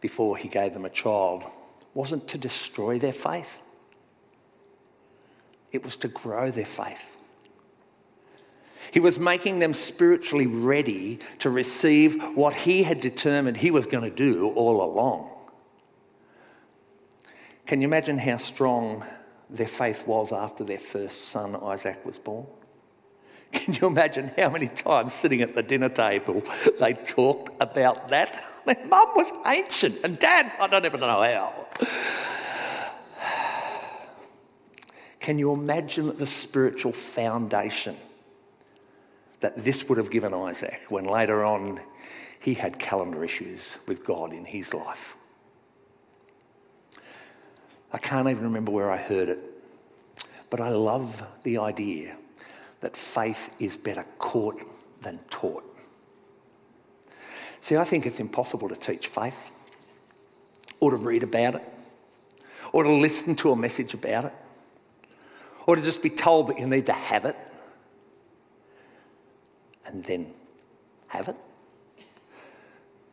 before 0.00 0.36
he 0.36 0.48
gave 0.48 0.72
them 0.72 0.84
a 0.84 0.90
child 0.90 1.44
wasn't 1.94 2.26
to 2.28 2.38
destroy 2.38 2.98
their 2.98 3.12
faith, 3.12 3.60
it 5.72 5.82
was 5.82 5.96
to 5.96 6.08
grow 6.08 6.50
their 6.50 6.64
faith. 6.66 7.16
He 8.92 9.00
was 9.00 9.18
making 9.18 9.58
them 9.58 9.72
spiritually 9.72 10.46
ready 10.46 11.18
to 11.38 11.48
receive 11.48 12.22
what 12.34 12.52
he 12.52 12.82
had 12.82 13.00
determined 13.00 13.56
he 13.56 13.70
was 13.70 13.86
going 13.86 14.04
to 14.04 14.14
do 14.14 14.50
all 14.50 14.84
along. 14.84 15.30
Can 17.66 17.80
you 17.80 17.88
imagine 17.88 18.18
how 18.18 18.36
strong 18.36 19.04
their 19.48 19.66
faith 19.66 20.06
was 20.06 20.30
after 20.30 20.62
their 20.62 20.78
first 20.78 21.26
son, 21.26 21.56
Isaac, 21.56 22.04
was 22.04 22.18
born? 22.18 22.46
Can 23.52 23.74
you 23.74 23.86
imagine 23.86 24.30
how 24.36 24.50
many 24.50 24.68
times 24.68 25.14
sitting 25.14 25.42
at 25.42 25.54
the 25.54 25.62
dinner 25.62 25.88
table 25.88 26.42
they 26.80 26.94
talked 26.94 27.50
about 27.62 28.08
that? 28.08 28.42
My 28.66 28.76
mum 28.86 29.08
was 29.14 29.30
ancient, 29.46 29.98
and 30.04 30.18
dad, 30.18 30.52
I 30.58 30.66
don't 30.66 30.84
even 30.84 31.00
know 31.00 31.22
how. 31.22 31.66
Can 35.22 35.38
you 35.38 35.52
imagine 35.52 36.16
the 36.16 36.26
spiritual 36.26 36.92
foundation 36.92 37.96
that 39.38 39.62
this 39.62 39.88
would 39.88 39.96
have 39.96 40.10
given 40.10 40.34
Isaac 40.34 40.80
when 40.88 41.04
later 41.04 41.44
on 41.44 41.80
he 42.40 42.54
had 42.54 42.76
calendar 42.80 43.22
issues 43.22 43.78
with 43.86 44.04
God 44.04 44.32
in 44.32 44.44
his 44.44 44.74
life? 44.74 45.16
I 47.92 47.98
can't 47.98 48.28
even 48.28 48.42
remember 48.42 48.72
where 48.72 48.90
I 48.90 48.96
heard 48.96 49.28
it, 49.28 49.38
but 50.50 50.60
I 50.60 50.70
love 50.70 51.24
the 51.44 51.56
idea 51.58 52.16
that 52.80 52.96
faith 52.96 53.48
is 53.60 53.76
better 53.76 54.04
caught 54.18 54.60
than 55.02 55.20
taught. 55.30 55.62
See, 57.60 57.76
I 57.76 57.84
think 57.84 58.06
it's 58.06 58.18
impossible 58.18 58.68
to 58.70 58.74
teach 58.74 59.06
faith 59.06 59.38
or 60.80 60.90
to 60.90 60.96
read 60.96 61.22
about 61.22 61.54
it 61.54 61.68
or 62.72 62.82
to 62.82 62.92
listen 62.92 63.36
to 63.36 63.52
a 63.52 63.56
message 63.56 63.94
about 63.94 64.24
it 64.24 64.32
or 65.66 65.76
to 65.76 65.82
just 65.82 66.02
be 66.02 66.10
told 66.10 66.48
that 66.48 66.58
you 66.58 66.66
need 66.66 66.86
to 66.86 66.92
have 66.92 67.24
it 67.24 67.36
and 69.86 70.04
then 70.04 70.32
have 71.08 71.28
it. 71.28 71.36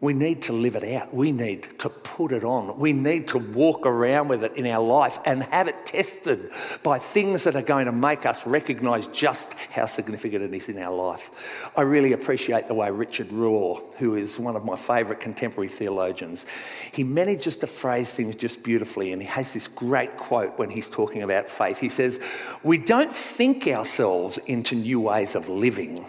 We 0.01 0.13
need 0.13 0.43
to 0.43 0.53
live 0.53 0.77
it 0.77 0.95
out. 0.95 1.13
We 1.13 1.33
need 1.33 1.77
to 1.79 1.89
put 1.89 2.31
it 2.31 2.45
on. 2.45 2.79
We 2.79 2.93
need 2.93 3.27
to 3.29 3.38
walk 3.38 3.85
around 3.85 4.29
with 4.29 4.45
it 4.45 4.55
in 4.55 4.65
our 4.65 4.81
life 4.81 5.19
and 5.25 5.43
have 5.43 5.67
it 5.67 5.85
tested 5.85 6.51
by 6.83 6.99
things 6.99 7.43
that 7.43 7.57
are 7.57 7.62
going 7.62 7.85
to 7.85 7.91
make 7.91 8.25
us 8.25 8.47
recognize 8.47 9.07
just 9.07 9.55
how 9.55 9.88
significant 9.88 10.41
it 10.41 10.53
is 10.53 10.69
in 10.69 10.81
our 10.81 10.95
life. 10.95 11.71
I 11.75 11.81
really 11.81 12.13
appreciate 12.13 12.69
the 12.69 12.73
way 12.75 12.89
Richard 12.89 13.27
Rohr, 13.27 13.81
who 13.95 14.15
is 14.15 14.39
one 14.39 14.55
of 14.55 14.63
my 14.63 14.77
favourite 14.77 15.19
contemporary 15.19 15.67
theologians, 15.67 16.45
he 16.93 17.03
manages 17.03 17.57
to 17.57 17.67
phrase 17.67 18.09
things 18.09 18.38
just 18.38 18.63
beautifully. 18.63 19.12
And 19.12 19.21
he 19.21 19.27
has 19.27 19.51
this 19.51 19.67
great 19.67 20.15
quote 20.15 20.57
when 20.57 20.69
he's 20.69 20.88
talking 20.88 21.23
about 21.23 21.49
faith. 21.49 21.77
He 21.77 21.89
says, 21.89 22.21
We 22.63 22.77
don't 22.77 23.12
think 23.12 23.67
ourselves 23.67 24.38
into 24.38 24.75
new 24.75 25.01
ways 25.01 25.35
of 25.35 25.49
living, 25.49 26.05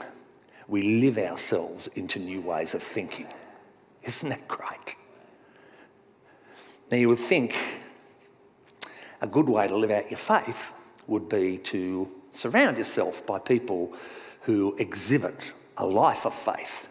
we 0.68 1.00
live 1.00 1.18
ourselves 1.18 1.88
into 1.88 2.20
new 2.20 2.40
ways 2.40 2.74
of 2.74 2.84
thinking. 2.84 3.26
Isn't 4.04 4.28
that 4.28 4.48
great? 4.48 4.96
Now, 6.90 6.96
you 6.96 7.08
would 7.08 7.18
think 7.18 7.56
a 9.20 9.26
good 9.26 9.48
way 9.48 9.68
to 9.68 9.76
live 9.76 9.90
out 9.90 10.10
your 10.10 10.18
faith 10.18 10.72
would 11.06 11.28
be 11.28 11.58
to 11.58 12.10
surround 12.32 12.78
yourself 12.78 13.24
by 13.26 13.38
people 13.38 13.92
who 14.42 14.74
exhibit 14.78 15.52
a 15.76 15.86
life 15.86 16.26
of 16.26 16.34
faith 16.34 16.88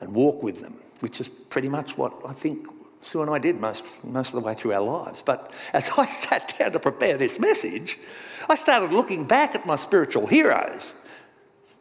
and 0.00 0.14
walk 0.14 0.42
with 0.42 0.60
them, 0.60 0.80
which 1.00 1.20
is 1.20 1.28
pretty 1.28 1.68
much 1.68 1.96
what 1.96 2.12
I 2.26 2.32
think 2.32 2.66
Sue 3.02 3.22
and 3.22 3.30
I 3.30 3.38
did 3.38 3.60
most, 3.60 4.02
most 4.04 4.28
of 4.28 4.34
the 4.34 4.40
way 4.40 4.54
through 4.54 4.74
our 4.74 4.82
lives. 4.82 5.22
But 5.22 5.52
as 5.72 5.90
I 5.96 6.06
sat 6.06 6.54
down 6.58 6.72
to 6.72 6.78
prepare 6.78 7.16
this 7.16 7.38
message, 7.38 7.98
I 8.48 8.54
started 8.54 8.92
looking 8.92 9.24
back 9.24 9.54
at 9.54 9.66
my 9.66 9.76
spiritual 9.76 10.26
heroes 10.26 10.94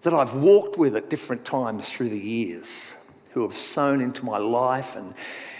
that 0.01 0.13
I've 0.13 0.33
walked 0.33 0.77
with 0.77 0.95
at 0.95 1.09
different 1.09 1.43
times 1.43 1.89
through 1.89 2.09
the 2.09 2.19
years 2.19 2.95
who 3.31 3.43
have 3.43 3.55
sown 3.55 4.01
into 4.01 4.25
my 4.25 4.37
life 4.37 4.95
and 4.95 5.13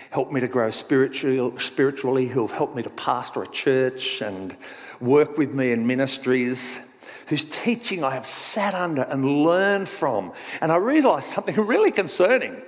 helped 0.09 0.31
me 0.31 0.39
to 0.39 0.47
grow 0.47 0.69
spiritually, 0.69 2.27
who 2.27 2.41
have 2.41 2.51
helped 2.51 2.75
me 2.75 2.81
to 2.83 2.89
pastor 2.89 3.43
a 3.43 3.47
church 3.47 4.21
and 4.21 4.55
work 4.99 5.37
with 5.37 5.53
me 5.53 5.71
in 5.71 5.85
ministries, 5.85 6.81
whose 7.27 7.45
teaching 7.45 8.03
I 8.03 8.11
have 8.11 8.25
sat 8.25 8.73
under 8.73 9.03
and 9.03 9.43
learned 9.43 9.87
from. 9.87 10.33
And 10.61 10.71
I 10.71 10.77
realised 10.77 11.27
something 11.27 11.55
really 11.65 11.91
concerning. 11.91 12.61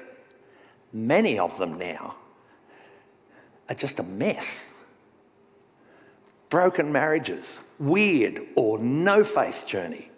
Many 0.94 1.40
of 1.40 1.58
them 1.58 1.78
now 1.78 2.16
are 3.70 3.76
just 3.76 4.00
a 4.00 4.04
mess. 4.04 4.68
Broken 6.50 6.92
marriages, 6.92 7.60
weird 7.80 8.46
or 8.56 8.78
no 8.78 9.24
faith 9.24 9.66
journey 9.66 10.12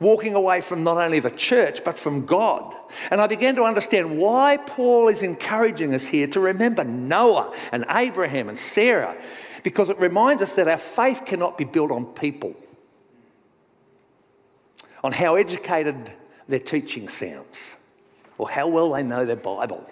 walking 0.00 0.34
away 0.34 0.60
from 0.60 0.84
not 0.84 0.96
only 0.96 1.20
the 1.20 1.30
church, 1.30 1.84
but 1.84 1.98
from 1.98 2.26
God. 2.26 2.74
And 3.10 3.20
I 3.20 3.26
began 3.26 3.54
to 3.56 3.64
understand 3.64 4.18
why 4.18 4.58
Paul 4.58 5.08
is 5.08 5.22
encouraging 5.22 5.94
us 5.94 6.06
here 6.06 6.26
to 6.28 6.40
remember 6.40 6.84
Noah 6.84 7.54
and 7.72 7.84
Abraham 7.88 8.48
and 8.48 8.58
Sarah, 8.58 9.16
because 9.62 9.90
it 9.90 9.98
reminds 9.98 10.42
us 10.42 10.54
that 10.54 10.68
our 10.68 10.76
faith 10.76 11.22
cannot 11.26 11.58
be 11.58 11.64
built 11.64 11.90
on 11.90 12.06
people, 12.06 12.54
on 15.02 15.12
how 15.12 15.36
educated 15.36 16.12
their 16.48 16.60
teaching 16.60 17.08
sounds, 17.08 17.76
or 18.38 18.48
how 18.48 18.68
well 18.68 18.92
they 18.92 19.02
know 19.02 19.24
their 19.24 19.36
Bible. 19.36 19.88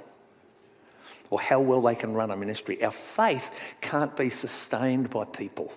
Or 1.30 1.40
how 1.40 1.58
well 1.58 1.80
they 1.80 1.96
can 1.96 2.12
run 2.12 2.30
a 2.30 2.36
ministry. 2.36 2.84
Our 2.84 2.92
faith 2.92 3.50
can't 3.80 4.14
be 4.16 4.30
sustained 4.30 5.10
by 5.10 5.24
people. 5.24 5.72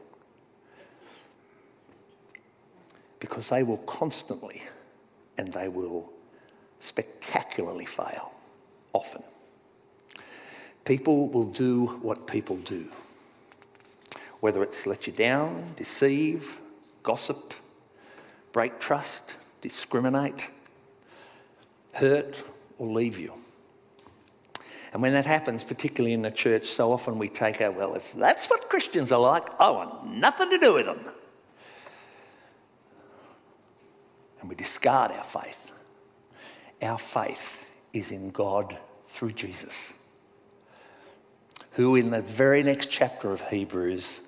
Because 3.20 3.50
they 3.50 3.64
will 3.64 3.78
constantly 3.80 4.62
and 5.38 5.54
they 5.54 5.68
will 5.68 6.12
spectacularly 6.80 7.86
fail, 7.86 8.34
often. 8.94 9.24
People 10.86 11.28
will 11.28 11.46
do 11.46 11.88
what 12.02 12.28
people 12.28 12.58
do, 12.58 12.86
whether 14.40 14.64
it's 14.64 14.86
let 14.86 15.08
you 15.08 15.14
down, 15.14 15.64
deceive, 15.76 16.60
gossip, 17.04 17.54
break 18.54 18.80
trust, 18.80 19.36
discriminate, 19.62 20.50
hurt, 21.94 22.42
or 22.78 22.88
leave 22.88 23.20
you. 23.20 23.34
And 24.94 25.02
when 25.02 25.14
that 25.14 25.26
happens, 25.26 25.64
particularly 25.64 26.14
in 26.14 26.22
the 26.22 26.32
church, 26.32 26.66
so 26.66 26.92
often 26.92 27.20
we 27.20 27.28
take 27.28 27.62
our, 27.62 27.72
well, 27.72 27.96
if 27.96 28.14
that's 28.14 28.50
what 28.50 28.70
Christians 28.70 29.12
are 29.12 29.20
like, 29.20 29.48
I 29.60 29.70
want 29.70 30.08
nothing 30.08 30.50
to 30.50 30.58
do 30.58 30.74
with 30.76 30.86
them. 30.86 31.00
And 34.48 34.50
we 34.50 34.56
discard 34.56 35.12
our 35.12 35.26
faith. 35.26 35.72
Our 36.82 36.98
faith 36.98 37.70
is 37.92 38.12
in 38.12 38.30
God 38.30 38.78
through 39.10 39.34
Jesus, 39.34 39.94
who 41.72 41.98
in 41.98 42.12
the 42.12 42.22
very 42.22 42.64
next 42.64 42.90
chapter 42.90 43.34
of 43.34 43.42
Hebrews 43.42 44.22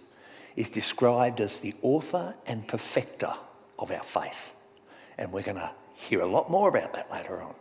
is 0.58 0.68
described 0.68 1.40
as 1.40 1.62
the 1.62 1.74
author 1.82 2.36
and 2.48 2.68
perfecter 2.68 3.32
of 3.78 3.92
our 3.92 4.04
faith. 4.04 4.52
And 5.18 5.32
we're 5.32 5.42
going 5.42 5.56
to 5.56 5.72
hear 5.94 6.20
a 6.20 6.28
lot 6.28 6.52
more 6.52 6.68
about 6.68 6.94
that 6.96 7.10
later 7.10 7.42
on. 7.42 7.56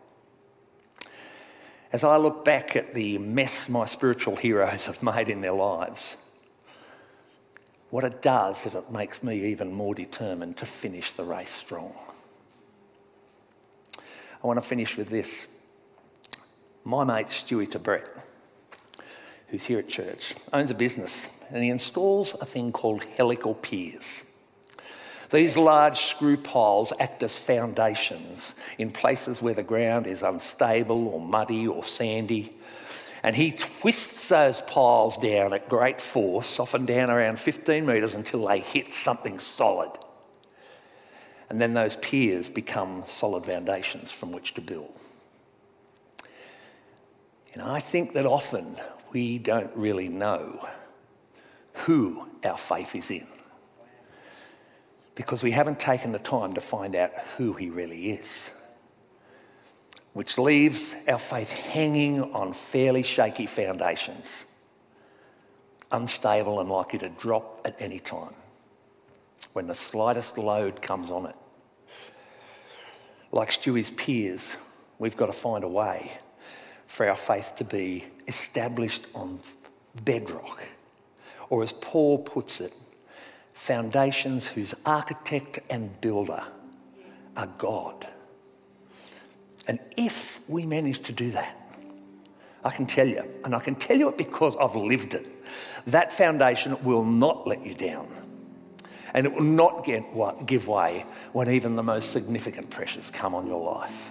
As 1.92 2.02
I 2.02 2.16
look 2.16 2.44
back 2.44 2.74
at 2.74 2.92
the 2.92 3.18
mess 3.18 3.68
my 3.68 3.84
spiritual 3.84 4.34
heroes 4.34 4.86
have 4.86 5.00
made 5.00 5.28
in 5.28 5.42
their 5.42 5.52
lives, 5.52 6.16
what 7.90 8.02
it 8.02 8.20
does 8.20 8.66
is 8.66 8.74
it 8.74 8.90
makes 8.90 9.22
me 9.22 9.46
even 9.46 9.72
more 9.72 9.94
determined 9.94 10.56
to 10.56 10.66
finish 10.66 11.12
the 11.12 11.22
race 11.22 11.50
strong. 11.50 11.94
I 14.42 14.46
want 14.46 14.62
to 14.62 14.66
finish 14.66 14.96
with 14.96 15.08
this. 15.08 15.46
My 16.84 17.04
mate 17.04 17.26
Stewie 17.26 17.82
Brett, 17.82 18.08
who's 19.48 19.64
here 19.64 19.80
at 19.80 19.88
church, 19.88 20.34
owns 20.52 20.70
a 20.70 20.74
business 20.74 21.38
and 21.50 21.62
he 21.62 21.70
installs 21.70 22.34
a 22.40 22.46
thing 22.46 22.72
called 22.72 23.04
helical 23.16 23.54
piers. 23.54 24.24
These 25.30 25.56
large 25.56 25.98
screw 25.98 26.36
piles 26.36 26.92
act 26.98 27.22
as 27.22 27.38
foundations 27.38 28.54
in 28.78 28.90
places 28.90 29.42
where 29.42 29.54
the 29.54 29.62
ground 29.62 30.06
is 30.06 30.22
unstable 30.22 31.08
or 31.08 31.20
muddy 31.20 31.66
or 31.66 31.84
sandy. 31.84 32.56
And 33.22 33.36
he 33.36 33.52
twists 33.52 34.28
those 34.28 34.62
piles 34.62 35.18
down 35.18 35.52
at 35.52 35.68
great 35.68 36.00
force, 36.00 36.58
often 36.60 36.86
down 36.86 37.10
around 37.10 37.38
15 37.38 37.84
metres 37.84 38.14
until 38.14 38.46
they 38.46 38.60
hit 38.60 38.94
something 38.94 39.38
solid. 39.38 39.90
And 41.48 41.60
then 41.60 41.74
those 41.74 41.96
piers 41.96 42.48
become 42.48 43.04
solid 43.06 43.46
foundations 43.46 44.12
from 44.12 44.32
which 44.32 44.54
to 44.54 44.60
build. 44.60 44.92
Know, 47.56 47.66
I 47.66 47.80
think 47.80 48.12
that 48.12 48.24
often 48.24 48.76
we 49.12 49.38
don't 49.38 49.74
really 49.74 50.08
know 50.08 50.68
who 51.72 52.24
our 52.44 52.56
faith 52.56 52.94
is 52.94 53.10
in 53.10 53.26
because 55.16 55.42
we 55.42 55.50
haven't 55.50 55.80
taken 55.80 56.12
the 56.12 56.20
time 56.20 56.54
to 56.54 56.60
find 56.60 56.94
out 56.94 57.10
who 57.36 57.52
he 57.54 57.68
really 57.68 58.10
is. 58.10 58.50
which 60.18 60.36
leaves 60.36 60.96
our 61.06 61.18
faith 61.18 61.48
hanging 61.48 62.34
on 62.34 62.52
fairly 62.52 63.04
shaky 63.04 63.46
foundations, 63.46 64.46
unstable 65.92 66.58
and 66.58 66.68
likely 66.68 66.98
to 66.98 67.08
drop 67.10 67.60
at 67.64 67.80
any 67.80 68.00
time 68.00 68.34
when 69.52 69.66
the 69.66 69.74
slightest 69.74 70.38
load 70.38 70.80
comes 70.82 71.10
on 71.10 71.26
it. 71.26 71.36
Like 73.32 73.50
Stewie's 73.50 73.90
piers, 73.90 74.56
we've 74.98 75.16
got 75.16 75.26
to 75.26 75.32
find 75.32 75.64
a 75.64 75.68
way 75.68 76.12
for 76.86 77.08
our 77.08 77.16
faith 77.16 77.54
to 77.56 77.64
be 77.64 78.04
established 78.26 79.06
on 79.14 79.40
bedrock, 80.04 80.62
or 81.50 81.62
as 81.62 81.72
Paul 81.72 82.18
puts 82.18 82.60
it, 82.60 82.72
foundations 83.52 84.46
whose 84.46 84.74
architect 84.86 85.60
and 85.70 86.00
builder 86.00 86.42
are 87.36 87.48
God. 87.58 88.06
And 89.66 89.78
if 89.96 90.40
we 90.48 90.64
manage 90.64 91.02
to 91.02 91.12
do 91.12 91.30
that, 91.32 91.54
I 92.64 92.70
can 92.70 92.86
tell 92.86 93.06
you, 93.06 93.22
and 93.44 93.54
I 93.54 93.60
can 93.60 93.74
tell 93.74 93.96
you 93.96 94.08
it 94.08 94.18
because 94.18 94.56
I've 94.56 94.74
lived 94.74 95.14
it, 95.14 95.26
that 95.86 96.12
foundation 96.12 96.82
will 96.82 97.04
not 97.04 97.46
let 97.46 97.64
you 97.64 97.74
down. 97.74 98.08
And 99.14 99.26
it 99.26 99.32
will 99.32 99.42
not 99.42 99.84
get, 99.84 100.04
give 100.46 100.68
way 100.68 101.04
when 101.32 101.50
even 101.50 101.76
the 101.76 101.82
most 101.82 102.12
significant 102.12 102.68
pressures 102.70 103.10
come 103.10 103.34
on 103.34 103.46
your 103.46 103.62
life. 103.62 104.10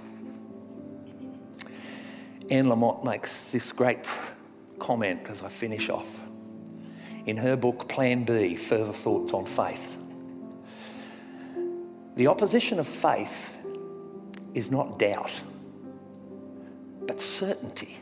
Anne 2.49 2.65
Lamott 2.65 3.03
makes 3.03 3.43
this 3.49 3.71
great 3.71 3.99
comment 4.79 5.21
as 5.29 5.43
I 5.43 5.49
finish 5.49 5.89
off. 5.89 6.21
In 7.25 7.35
her 7.37 7.57
book, 7.57 7.89
Plan 7.89 8.23
B 8.23 8.55
Further 8.55 8.93
Thoughts 8.93 9.33
on 9.33 9.45
Faith. 9.45 9.97
The 12.15 12.27
opposition 12.27 12.79
of 12.79 12.87
faith 12.87 13.57
is 14.53 14.71
not 14.71 14.97
doubt, 14.97 15.31
but 17.05 17.21
certainty. 17.21 17.97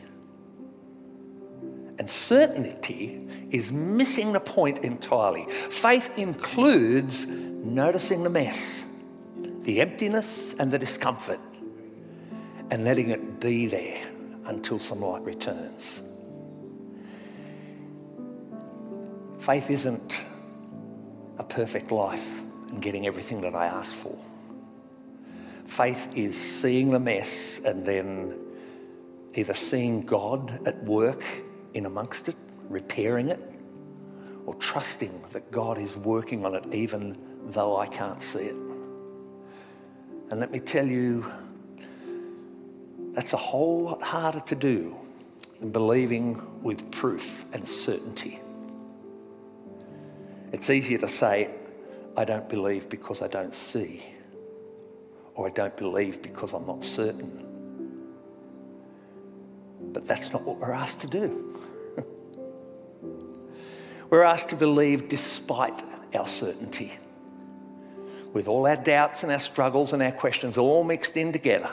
And 1.98 2.10
certainty 2.10 3.26
is 3.50 3.72
missing 3.72 4.32
the 4.32 4.40
point 4.40 4.80
entirely. 4.80 5.46
Faith 5.70 6.10
includes 6.18 7.26
noticing 7.26 8.22
the 8.22 8.30
mess, 8.30 8.84
the 9.62 9.80
emptiness, 9.80 10.54
and 10.54 10.70
the 10.70 10.78
discomfort, 10.78 11.40
and 12.70 12.84
letting 12.84 13.10
it 13.10 13.40
be 13.40 13.66
there 13.66 14.06
until 14.46 14.78
some 14.78 15.00
light 15.00 15.22
returns. 15.22 16.02
Faith 19.40 19.70
isn't 19.70 20.24
a 21.38 21.44
perfect 21.44 21.92
life 21.92 22.42
and 22.68 22.82
getting 22.82 23.06
everything 23.06 23.40
that 23.40 23.54
I 23.54 23.66
ask 23.66 23.94
for. 23.94 24.16
Faith 25.66 26.08
is 26.14 26.36
seeing 26.36 26.90
the 26.90 26.98
mess 26.98 27.60
and 27.64 27.84
then 27.84 28.34
either 29.34 29.54
seeing 29.54 30.02
God 30.02 30.66
at 30.66 30.82
work 30.84 31.24
in 31.76 31.84
amongst 31.84 32.28
it, 32.28 32.36
repairing 32.70 33.28
it, 33.28 33.40
or 34.46 34.54
trusting 34.54 35.22
that 35.32 35.50
God 35.50 35.76
is 35.78 35.94
working 35.94 36.46
on 36.46 36.54
it 36.54 36.64
even 36.72 37.18
though 37.48 37.76
I 37.76 37.86
can't 37.86 38.22
see 38.22 38.44
it. 38.44 38.56
And 40.30 40.40
let 40.40 40.50
me 40.50 40.58
tell 40.58 40.86
you, 40.86 41.30
that's 43.12 43.34
a 43.34 43.36
whole 43.36 43.82
lot 43.82 44.02
harder 44.02 44.40
to 44.40 44.54
do 44.54 44.96
than 45.60 45.70
believing 45.70 46.62
with 46.62 46.90
proof 46.90 47.44
and 47.52 47.68
certainty. 47.68 48.40
It's 50.52 50.70
easier 50.70 50.98
to 50.98 51.08
say, 51.08 51.50
I 52.16 52.24
don't 52.24 52.48
believe 52.48 52.88
because 52.88 53.20
I 53.20 53.28
don't 53.28 53.54
see, 53.54 54.02
or 55.34 55.48
I 55.48 55.50
don't 55.50 55.76
believe 55.76 56.22
because 56.22 56.54
I'm 56.54 56.66
not 56.66 56.82
certain. 56.82 57.42
But 59.92 60.06
that's 60.06 60.32
not 60.32 60.42
what 60.42 60.56
we're 60.56 60.72
asked 60.72 61.00
to 61.00 61.06
do. 61.06 61.60
We're 64.10 64.22
asked 64.22 64.50
to 64.50 64.56
believe 64.56 65.08
despite 65.08 65.82
our 66.14 66.26
certainty, 66.26 66.92
with 68.32 68.48
all 68.48 68.66
our 68.66 68.76
doubts 68.76 69.22
and 69.22 69.32
our 69.32 69.38
struggles 69.38 69.92
and 69.92 70.02
our 70.02 70.12
questions 70.12 70.58
all 70.58 70.84
mixed 70.84 71.16
in 71.16 71.32
together 71.32 71.70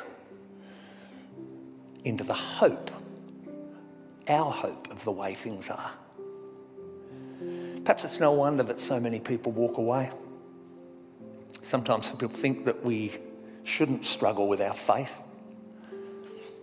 into 2.03 2.23
the 2.23 2.33
hope, 2.33 2.91
our 4.27 4.51
hope 4.51 4.89
of 4.91 5.03
the 5.03 5.11
way 5.11 5.35
things 5.35 5.69
are. 5.69 5.91
Perhaps 7.83 8.05
it's 8.05 8.19
no 8.19 8.31
wonder 8.31 8.63
that 8.63 8.79
so 8.79 8.99
many 8.99 9.19
people 9.19 9.51
walk 9.51 9.77
away. 9.77 10.09
Sometimes 11.63 12.09
people 12.09 12.29
think 12.29 12.65
that 12.65 12.83
we 12.83 13.13
shouldn't 13.63 14.03
struggle 14.05 14.47
with 14.47 14.61
our 14.61 14.73
faith, 14.73 15.13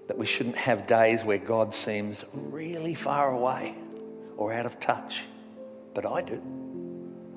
that 0.08 0.16
we 0.16 0.26
shouldn't 0.26 0.56
have 0.56 0.86
days 0.86 1.24
where 1.24 1.38
God 1.38 1.74
seems 1.74 2.24
really 2.32 2.94
far 2.94 3.32
away 3.32 3.74
or 4.36 4.52
out 4.52 4.66
of 4.66 4.80
touch. 4.80 5.22
But 5.94 6.06
I 6.06 6.22
do. 6.22 6.40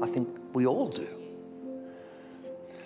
I 0.02 0.08
think 0.08 0.28
we 0.54 0.66
all 0.66 0.89
do. 0.89 1.08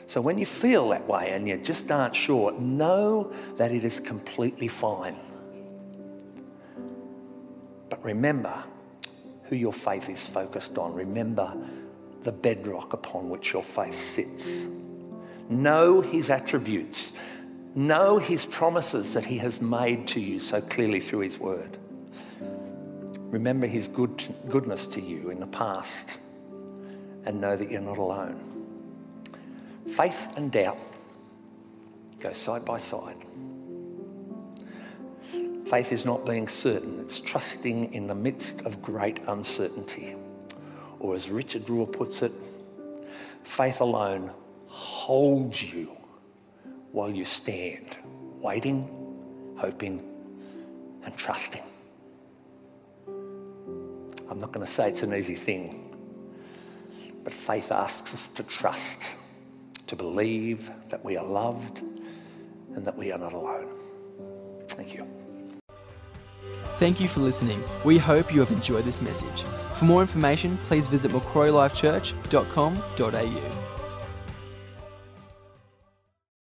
So 0.08 0.21
when 0.21 0.38
you 0.38 0.45
feel 0.45 0.89
that 0.89 1.06
way 1.06 1.32
and 1.32 1.47
you 1.47 1.58
just 1.58 1.91
aren't 1.91 2.15
sure, 2.15 2.53
know 2.53 3.32
that 3.58 3.71
it 3.71 3.84
is 3.84 3.99
completely 3.99 4.69
fine. 4.69 5.17
But 7.89 8.03
remember 8.03 8.63
who 9.43 9.56
your 9.56 9.73
faith 9.73 10.10
is 10.10 10.25
focused 10.25 10.77
on. 10.77 10.93
Remember 10.93 11.53
the 12.21 12.32
bedrock 12.32 12.93
upon 12.93 13.30
which 13.30 13.53
your 13.53 13.63
faith 13.63 13.97
sits. 13.97 14.65
Know 15.49 16.01
his 16.01 16.30
attributes. 16.30 17.13
Know 17.75 18.17
his 18.17 18.45
promises 18.45 19.13
that 19.13 19.25
he 19.25 19.38
has 19.38 19.62
made 19.62 20.08
to 20.10 20.19
you 20.19 20.39
so 20.39 20.62
clearly 20.62 20.99
through 20.99 21.19
his 21.19 21.39
word. 21.39 21.77
Remember 23.31 23.67
his 23.67 23.87
good, 23.87 24.23
goodness 24.49 24.87
to 24.87 25.01
you 25.01 25.29
in 25.29 25.39
the 25.39 25.47
past 25.47 26.17
and 27.25 27.41
know 27.41 27.57
that 27.57 27.69
you're 27.69 27.81
not 27.81 27.97
alone. 27.97 28.39
Faith 29.95 30.29
and 30.37 30.51
doubt 30.51 30.77
go 32.19 32.31
side 32.31 32.63
by 32.63 32.77
side. 32.77 33.17
Faith 35.69 35.91
is 35.91 36.05
not 36.05 36.25
being 36.25 36.47
certain, 36.47 36.99
it's 37.01 37.19
trusting 37.19 37.93
in 37.93 38.07
the 38.07 38.15
midst 38.15 38.65
of 38.65 38.81
great 38.81 39.21
uncertainty. 39.27 40.15
Or 40.99 41.13
as 41.13 41.29
Richard 41.29 41.65
Rohr 41.65 41.91
puts 41.91 42.21
it, 42.21 42.31
faith 43.43 43.81
alone 43.81 44.31
holds 44.67 45.61
you 45.61 45.91
while 46.93 47.09
you 47.09 47.25
stand, 47.25 47.97
waiting, 48.39 48.87
hoping, 49.57 50.01
and 51.03 51.15
trusting. 51.17 51.63
I'm 54.29 54.39
not 54.39 54.51
going 54.51 54.65
to 54.65 54.71
say 54.71 54.89
it's 54.89 55.03
an 55.03 55.13
easy 55.13 55.35
thing, 55.35 55.95
but 57.23 57.33
faith 57.33 57.71
asks 57.71 58.13
us 58.13 58.27
to 58.29 58.43
trust 58.43 59.09
to 59.87 59.95
believe 59.95 60.71
that 60.89 61.03
we 61.03 61.17
are 61.17 61.25
loved 61.25 61.81
and 62.75 62.85
that 62.85 62.95
we 62.97 63.11
are 63.11 63.19
not 63.19 63.33
alone. 63.33 63.67
Thank 64.67 64.93
you. 64.93 65.07
Thank 66.75 66.99
you 66.99 67.07
for 67.07 67.21
listening. 67.21 67.63
We 67.83 67.97
hope 67.97 68.31
you 68.33 68.39
have 68.39 68.51
enjoyed 68.51 68.85
this 68.85 69.01
message. 69.01 69.43
For 69.73 69.85
more 69.85 70.01
information, 70.01 70.57
please 70.65 70.87
visit 70.87 71.11
macquarielifechurch.com.au. 71.11 73.66